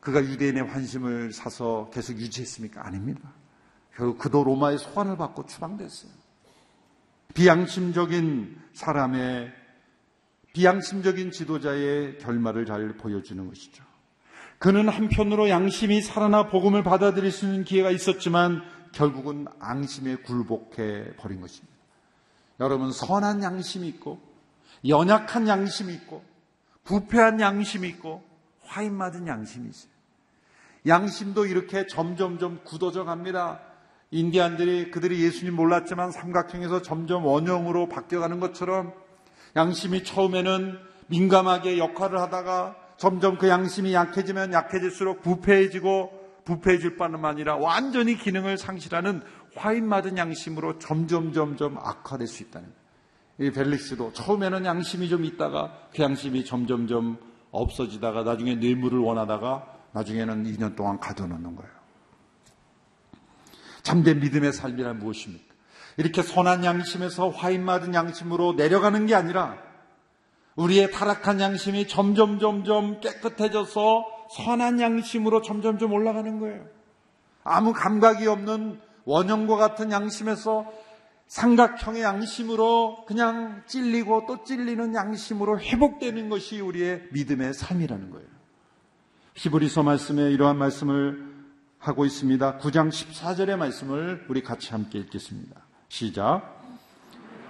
그가 0.00 0.22
유대인의 0.22 0.64
환심을 0.64 1.32
사서 1.32 1.90
계속 1.92 2.18
유지했습니까? 2.18 2.86
아닙니다. 2.86 3.32
결국 3.94 4.18
그도 4.18 4.44
로마의 4.44 4.78
소환을 4.78 5.16
받고 5.16 5.46
추방됐어요. 5.46 6.12
비양심적인 7.38 8.60
사람의 8.72 9.52
비양심적인 10.54 11.30
지도자의 11.30 12.18
결말을 12.18 12.66
잘 12.66 12.96
보여주는 12.96 13.46
것이죠. 13.46 13.84
그는 14.58 14.88
한편으로 14.88 15.48
양심이 15.48 16.02
살아나 16.02 16.48
복음을 16.48 16.82
받아들일 16.82 17.30
수 17.30 17.44
있는 17.46 17.62
기회가 17.62 17.92
있었지만 17.92 18.62
결국은 18.90 19.46
앙심에 19.60 20.16
굴복해 20.16 21.14
버린 21.16 21.40
것입니다. 21.40 21.72
여러분 22.58 22.90
선한 22.90 23.44
양심이 23.44 23.86
있고 23.86 24.20
연약한 24.88 25.46
양심이 25.46 25.94
있고 25.94 26.24
부패한 26.82 27.40
양심이 27.40 27.88
있고 27.90 28.24
화인 28.64 28.96
맞은 28.96 29.28
양심이 29.28 29.68
있어요. 29.68 29.92
양심도 30.88 31.46
이렇게 31.46 31.86
점점점 31.86 32.64
굳어져 32.64 33.04
갑니다. 33.04 33.60
인디안들이 34.10 34.90
그들이 34.90 35.22
예수님 35.22 35.54
몰랐지만 35.54 36.10
삼각형에서 36.10 36.82
점점 36.82 37.26
원형으로 37.26 37.88
바뀌어가는 37.88 38.40
것처럼 38.40 38.92
양심이 39.56 40.02
처음에는 40.04 40.78
민감하게 41.08 41.78
역할을 41.78 42.18
하다가 42.18 42.76
점점 42.96 43.38
그 43.38 43.48
양심이 43.48 43.94
약해지면 43.94 44.52
약해질수록 44.52 45.22
부패해지고 45.22 46.18
부패해질 46.44 46.96
뿐만 46.96 47.24
아니라 47.24 47.56
완전히 47.56 48.16
기능을 48.16 48.56
상실하는 48.56 49.22
화인 49.54 49.86
맞은 49.86 50.16
양심으로 50.16 50.78
점점 50.78 51.32
점점 51.32 51.76
악화될 51.78 52.26
수 52.26 52.42
있다는. 52.44 52.72
이 53.40 53.50
벨릭스도 53.50 54.12
처음에는 54.14 54.64
양심이 54.64 55.08
좀 55.08 55.24
있다가 55.24 55.72
그 55.94 56.02
양심이 56.02 56.44
점점점 56.44 57.18
없어지다가 57.50 58.24
나중에 58.24 58.56
뇌물을 58.56 58.98
원하다가 58.98 59.74
나중에는 59.92 60.44
2년 60.44 60.74
동안 60.74 60.98
가둬놓는 60.98 61.54
거예요. 61.54 61.77
참된 63.88 64.20
믿음의 64.20 64.52
삶이란 64.52 64.98
무엇입니까? 64.98 65.54
이렇게 65.96 66.22
선한 66.22 66.62
양심에서 66.62 67.30
화인 67.30 67.64
맞은 67.64 67.94
양심으로 67.94 68.52
내려가는 68.52 69.06
게 69.06 69.14
아니라 69.14 69.56
우리의 70.56 70.90
타락한 70.90 71.40
양심이 71.40 71.88
점점 71.88 72.38
점점 72.38 73.00
깨끗해져서 73.00 74.04
선한 74.30 74.80
양심으로 74.80 75.40
점점점 75.40 75.92
올라가는 75.92 76.38
거예요. 76.38 76.66
아무 77.44 77.72
감각이 77.72 78.26
없는 78.26 78.78
원형과 79.04 79.56
같은 79.56 79.90
양심에서 79.90 80.70
삼각형의 81.28 82.02
양심으로 82.02 83.06
그냥 83.06 83.62
찔리고 83.66 84.24
또 84.28 84.44
찔리는 84.44 84.94
양심으로 84.94 85.60
회복되는 85.60 86.28
것이 86.28 86.60
우리의 86.60 87.04
믿음의 87.12 87.54
삶이라는 87.54 88.10
거예요. 88.10 88.28
히브리서 89.34 89.82
말씀에 89.82 90.30
이러한 90.30 90.58
말씀을 90.58 91.27
하고 91.78 92.04
있습니다. 92.04 92.58
9장 92.58 92.90
14절의 92.90 93.56
말씀을 93.56 94.26
우리 94.28 94.42
같이 94.42 94.70
함께 94.72 94.98
읽겠습니다. 94.98 95.60
시작. 95.88 96.58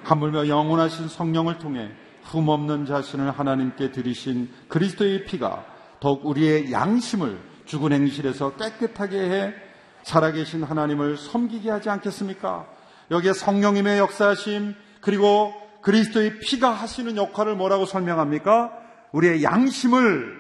하물며 0.05 0.49
영원하신 0.49 1.09
성령을 1.09 1.59
통해 1.59 1.91
흠없는 2.25 2.87
자신을 2.87 3.31
하나님께 3.31 3.91
드리신 3.91 4.51
그리스도의 4.69 5.25
피가 5.25 5.65
더욱 6.01 6.27
우리의 6.27 6.73
양심을 6.73 7.39
죽은 7.65 7.93
행실에서 7.93 8.57
깨끗하게 8.57 9.19
해 9.19 9.55
살아계신 10.03 10.63
하나님을 10.63 11.17
섬기게 11.17 11.71
하지 11.71 11.91
않겠습니까? 11.91 12.67
여기에 13.11 13.33
성령님의 13.33 13.99
역사하심 13.99 14.75
그리고 15.01 15.53
그리스도의 15.83 16.39
피가 16.41 16.71
하시는 16.71 17.17
역할을 17.17 17.57
뭐라고 17.57 17.87
설명합니까? 17.87 18.73
우리의 19.13 19.43
양심을 19.43 20.39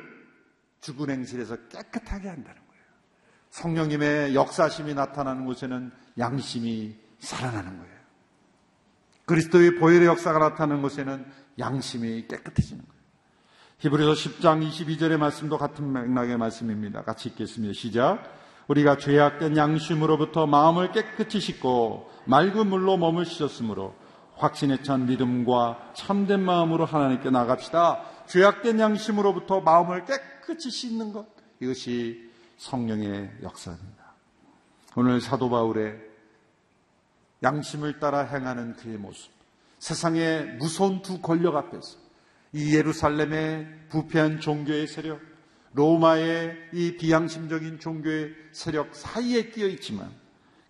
죽은 0.80 1.10
행실에서 1.10 1.56
깨끗하게 1.68 2.28
한다는. 2.28 2.67
성령님의 3.50 4.34
역사심이 4.34 4.94
나타나는 4.94 5.44
곳에는 5.46 5.90
양심이 6.18 6.96
살아나는 7.18 7.78
거예요. 7.78 7.98
그리스도의 9.26 9.76
보혈의 9.76 10.06
역사가 10.06 10.38
나타나는 10.38 10.82
곳에는 10.82 11.26
양심이 11.58 12.26
깨끗해지는 12.28 12.82
거예요. 12.82 12.98
히브리서 13.78 14.12
10장 14.12 14.68
22절의 14.68 15.18
말씀도 15.18 15.56
같은 15.56 15.92
맥락의 15.92 16.36
말씀입니다. 16.36 17.02
같이 17.02 17.28
읽겠습니다. 17.28 17.74
시작. 17.74 18.22
우리가 18.66 18.98
죄악된 18.98 19.56
양심으로부터 19.56 20.46
마음을 20.46 20.92
깨끗이 20.92 21.40
씻고 21.40 22.10
맑은 22.26 22.66
물로 22.68 22.96
몸을 22.96 23.24
씻었으므로 23.24 23.94
확신에 24.36 24.82
찬 24.82 25.06
믿음과 25.06 25.92
참된 25.94 26.44
마음으로 26.44 26.84
하나님께 26.84 27.30
나갑시다. 27.30 28.02
죄악된 28.26 28.78
양심으로부터 28.78 29.60
마음을 29.60 30.04
깨끗이 30.04 30.70
씻는 30.70 31.12
것 31.12 31.26
이것이 31.60 32.27
성령의 32.58 33.30
역사입니다. 33.42 34.14
오늘 34.96 35.20
사도 35.20 35.48
바울의 35.48 35.96
양심을 37.42 38.00
따라 38.00 38.20
행하는 38.20 38.74
그의 38.74 38.98
모습, 38.98 39.30
세상의 39.78 40.56
무서운 40.56 41.00
두 41.02 41.20
권력 41.20 41.54
앞에서 41.54 41.96
이 42.52 42.74
예루살렘의 42.74 43.88
부패한 43.88 44.40
종교의 44.40 44.88
세력, 44.88 45.20
로마의 45.72 46.70
이 46.72 46.96
비양심적인 46.96 47.78
종교의 47.78 48.34
세력 48.52 48.94
사이에 48.94 49.50
끼어 49.50 49.68
있지만 49.68 50.10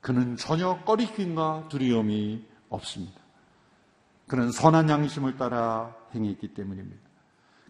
그는 0.03 0.37
전혀 0.37 0.85
꺼리낌과 0.85 1.69
두려움이 1.71 2.47
없습니다. 2.69 3.19
그는 4.27 4.53
선한 4.53 4.91
양심을 4.91 5.39
따라 5.39 5.97
행했기 6.15 6.53
때문입니다. 6.53 7.01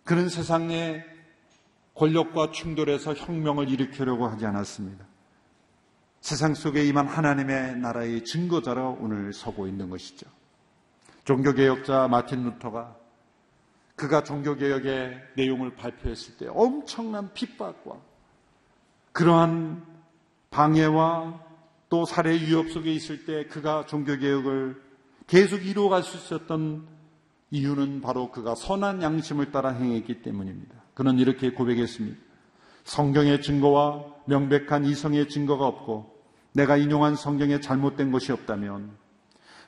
그는 0.02 0.28
세상의 0.28 1.17
권력과 1.98 2.52
충돌해서 2.52 3.14
혁명을 3.14 3.68
일으키려고 3.68 4.28
하지 4.28 4.46
않았습니다. 4.46 5.04
세상 6.20 6.54
속에 6.54 6.84
임한 6.86 7.08
하나님의 7.08 7.76
나라의 7.78 8.24
증거자로 8.24 8.98
오늘 9.00 9.32
서고 9.32 9.66
있는 9.66 9.90
것이죠. 9.90 10.26
종교개혁자 11.24 12.08
마틴 12.08 12.44
루터가 12.44 12.96
그가 13.96 14.22
종교개혁의 14.22 15.20
내용을 15.36 15.74
발표했을 15.74 16.36
때 16.36 16.46
엄청난 16.48 17.32
핍박과 17.34 17.96
그러한 19.12 19.84
방해와 20.50 21.42
또 21.88 22.04
살해 22.04 22.34
위협 22.34 22.70
속에 22.70 22.92
있을 22.92 23.24
때 23.24 23.46
그가 23.46 23.86
종교개혁을 23.86 24.80
계속 25.26 25.66
이루어갈 25.66 26.04
수 26.04 26.16
있었던 26.16 26.86
이유는 27.50 28.02
바로 28.02 28.30
그가 28.30 28.54
선한 28.54 29.02
양심을 29.02 29.50
따라 29.50 29.70
행했기 29.70 30.22
때문입니다. 30.22 30.77
그는 30.98 31.20
이렇게 31.20 31.52
고백했습니다. 31.52 32.18
성경의 32.82 33.40
증거와 33.40 34.04
명백한 34.26 34.84
이성의 34.84 35.28
증거가 35.28 35.64
없고 35.64 36.12
내가 36.50 36.76
인용한 36.76 37.14
성경에 37.14 37.60
잘못된 37.60 38.10
것이 38.10 38.32
없다면 38.32 38.96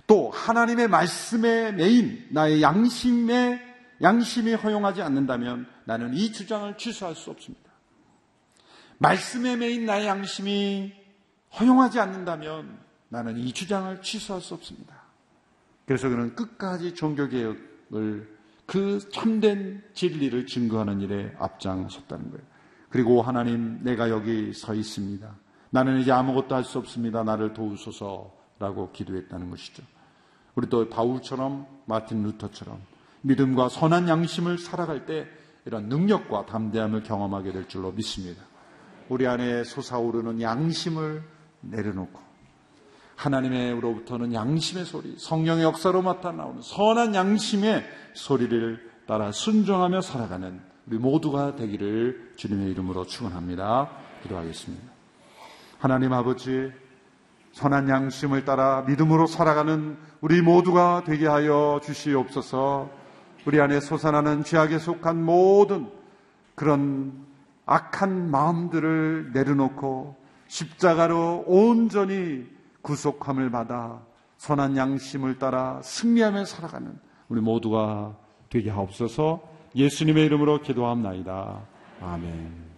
또 0.09 0.31
하나님의 0.31 0.89
말씀에 0.89 1.71
메인 1.71 2.27
나의 2.31 2.63
양심에 2.63 3.63
양심이 4.03 4.55
허용하지 4.55 5.03
않는다면 5.03 5.69
나는 5.85 6.15
이 6.15 6.33
주장을 6.33 6.77
취소할 6.77 7.15
수 7.15 7.31
없습니다. 7.31 7.71
말씀에 8.99 9.55
메인 9.55 9.87
나의 9.87 10.09
양심이 10.09 10.93
허용하지 11.61 12.01
않는다면 12.01 12.77
나는 13.09 13.39
이 13.39 13.53
주장을 13.53 14.03
취소할 14.03 14.43
수 14.43 14.55
없습니다. 14.55 15.01
그래서 15.87 16.09
그는 16.09 16.35
끝까지 16.35 16.97
종교개혁을 16.97 18.40
그 18.71 19.01
참된 19.11 19.83
진리를 19.95 20.47
증거하는 20.47 21.01
일에 21.01 21.35
앞장섰다는 21.41 22.31
거예요. 22.31 22.45
그리고 22.89 23.21
하나님, 23.21 23.83
내가 23.83 24.11
여기 24.11 24.53
서 24.53 24.75
있습니다. 24.75 25.29
나는 25.71 25.99
이제 25.99 26.13
아무것도 26.13 26.55
할 26.55 26.63
수 26.63 26.79
없습니다. 26.79 27.25
나를 27.25 27.53
도우소서라고 27.53 28.93
기도했다는 28.93 29.51
것이죠. 29.51 29.83
우리 30.55 30.69
또 30.69 30.89
바울처럼 30.89 31.67
마틴 31.87 32.23
루터처럼 32.23 32.81
믿음과 33.23 33.71
선한 33.71 34.09
양심을 34.09 34.59
살아갈 34.59 35.05
때 35.05 35.27
이런 35.65 35.89
능력과 35.89 36.47
담대함을 36.47 37.03
경험하게 37.03 37.51
될 37.51 37.67
줄로 37.67 37.91
믿습니다. 37.91 38.41
우리 39.09 39.27
안에 39.27 39.65
솟아오르는 39.65 40.41
양심을 40.41 41.25
내려놓고 41.63 42.30
하나님의로부터는 43.21 44.33
양심의 44.33 44.87
소리, 44.87 45.15
성령의 45.19 45.65
역사로 45.65 46.01
나타나오는 46.01 46.63
선한 46.63 47.15
양심의 47.15 47.85
소리를 48.15 48.91
따라 49.07 49.31
순종하며 49.31 50.01
살아가는 50.01 50.61
우리 50.87 50.99
모두가 50.99 51.55
되기를 51.57 52.33
주님의 52.37 52.71
이름으로 52.71 53.05
축원합니다. 53.05 53.91
기도하겠습니다. 54.23 54.85
하나님 55.79 56.13
아버지 56.15 56.73
선한 57.53 57.89
양심을 57.89 58.45
따라 58.45 58.85
믿음으로 58.87 59.27
살아가는 59.27 59.99
우리 60.21 60.41
모두가 60.41 61.03
되게 61.05 61.27
하여 61.27 61.81
주시옵소서. 61.83 62.91
우리 63.47 63.61
안에 63.61 63.81
솟아나는 63.81 64.45
죄악에 64.45 64.79
속한 64.79 65.23
모든 65.23 65.91
그런 66.55 67.27
악한 67.67 68.31
마음들을 68.31 69.33
내려놓고 69.33 70.17
십자가로 70.47 71.45
온전히 71.47 72.60
구속함을 72.83 73.51
받아 73.51 74.01
선한 74.39 74.77
양심을 74.77 75.39
따라 75.39 75.81
승리하며 75.83 76.45
살아가는 76.45 76.99
우리 77.29 77.41
모두가 77.41 78.17
되게 78.49 78.71
하옵소서 78.71 79.41
예수님의 79.75 80.25
이름으로 80.27 80.63
기도합나이다. 80.63 81.61
아멘. 82.01 82.71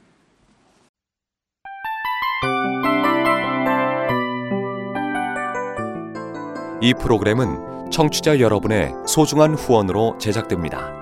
이 6.82 6.94
프로그램은 6.94 7.90
청취자 7.90 8.40
여러분의 8.40 8.92
소중한 9.06 9.54
후원으로 9.54 10.18
제작됩니다. 10.18 11.01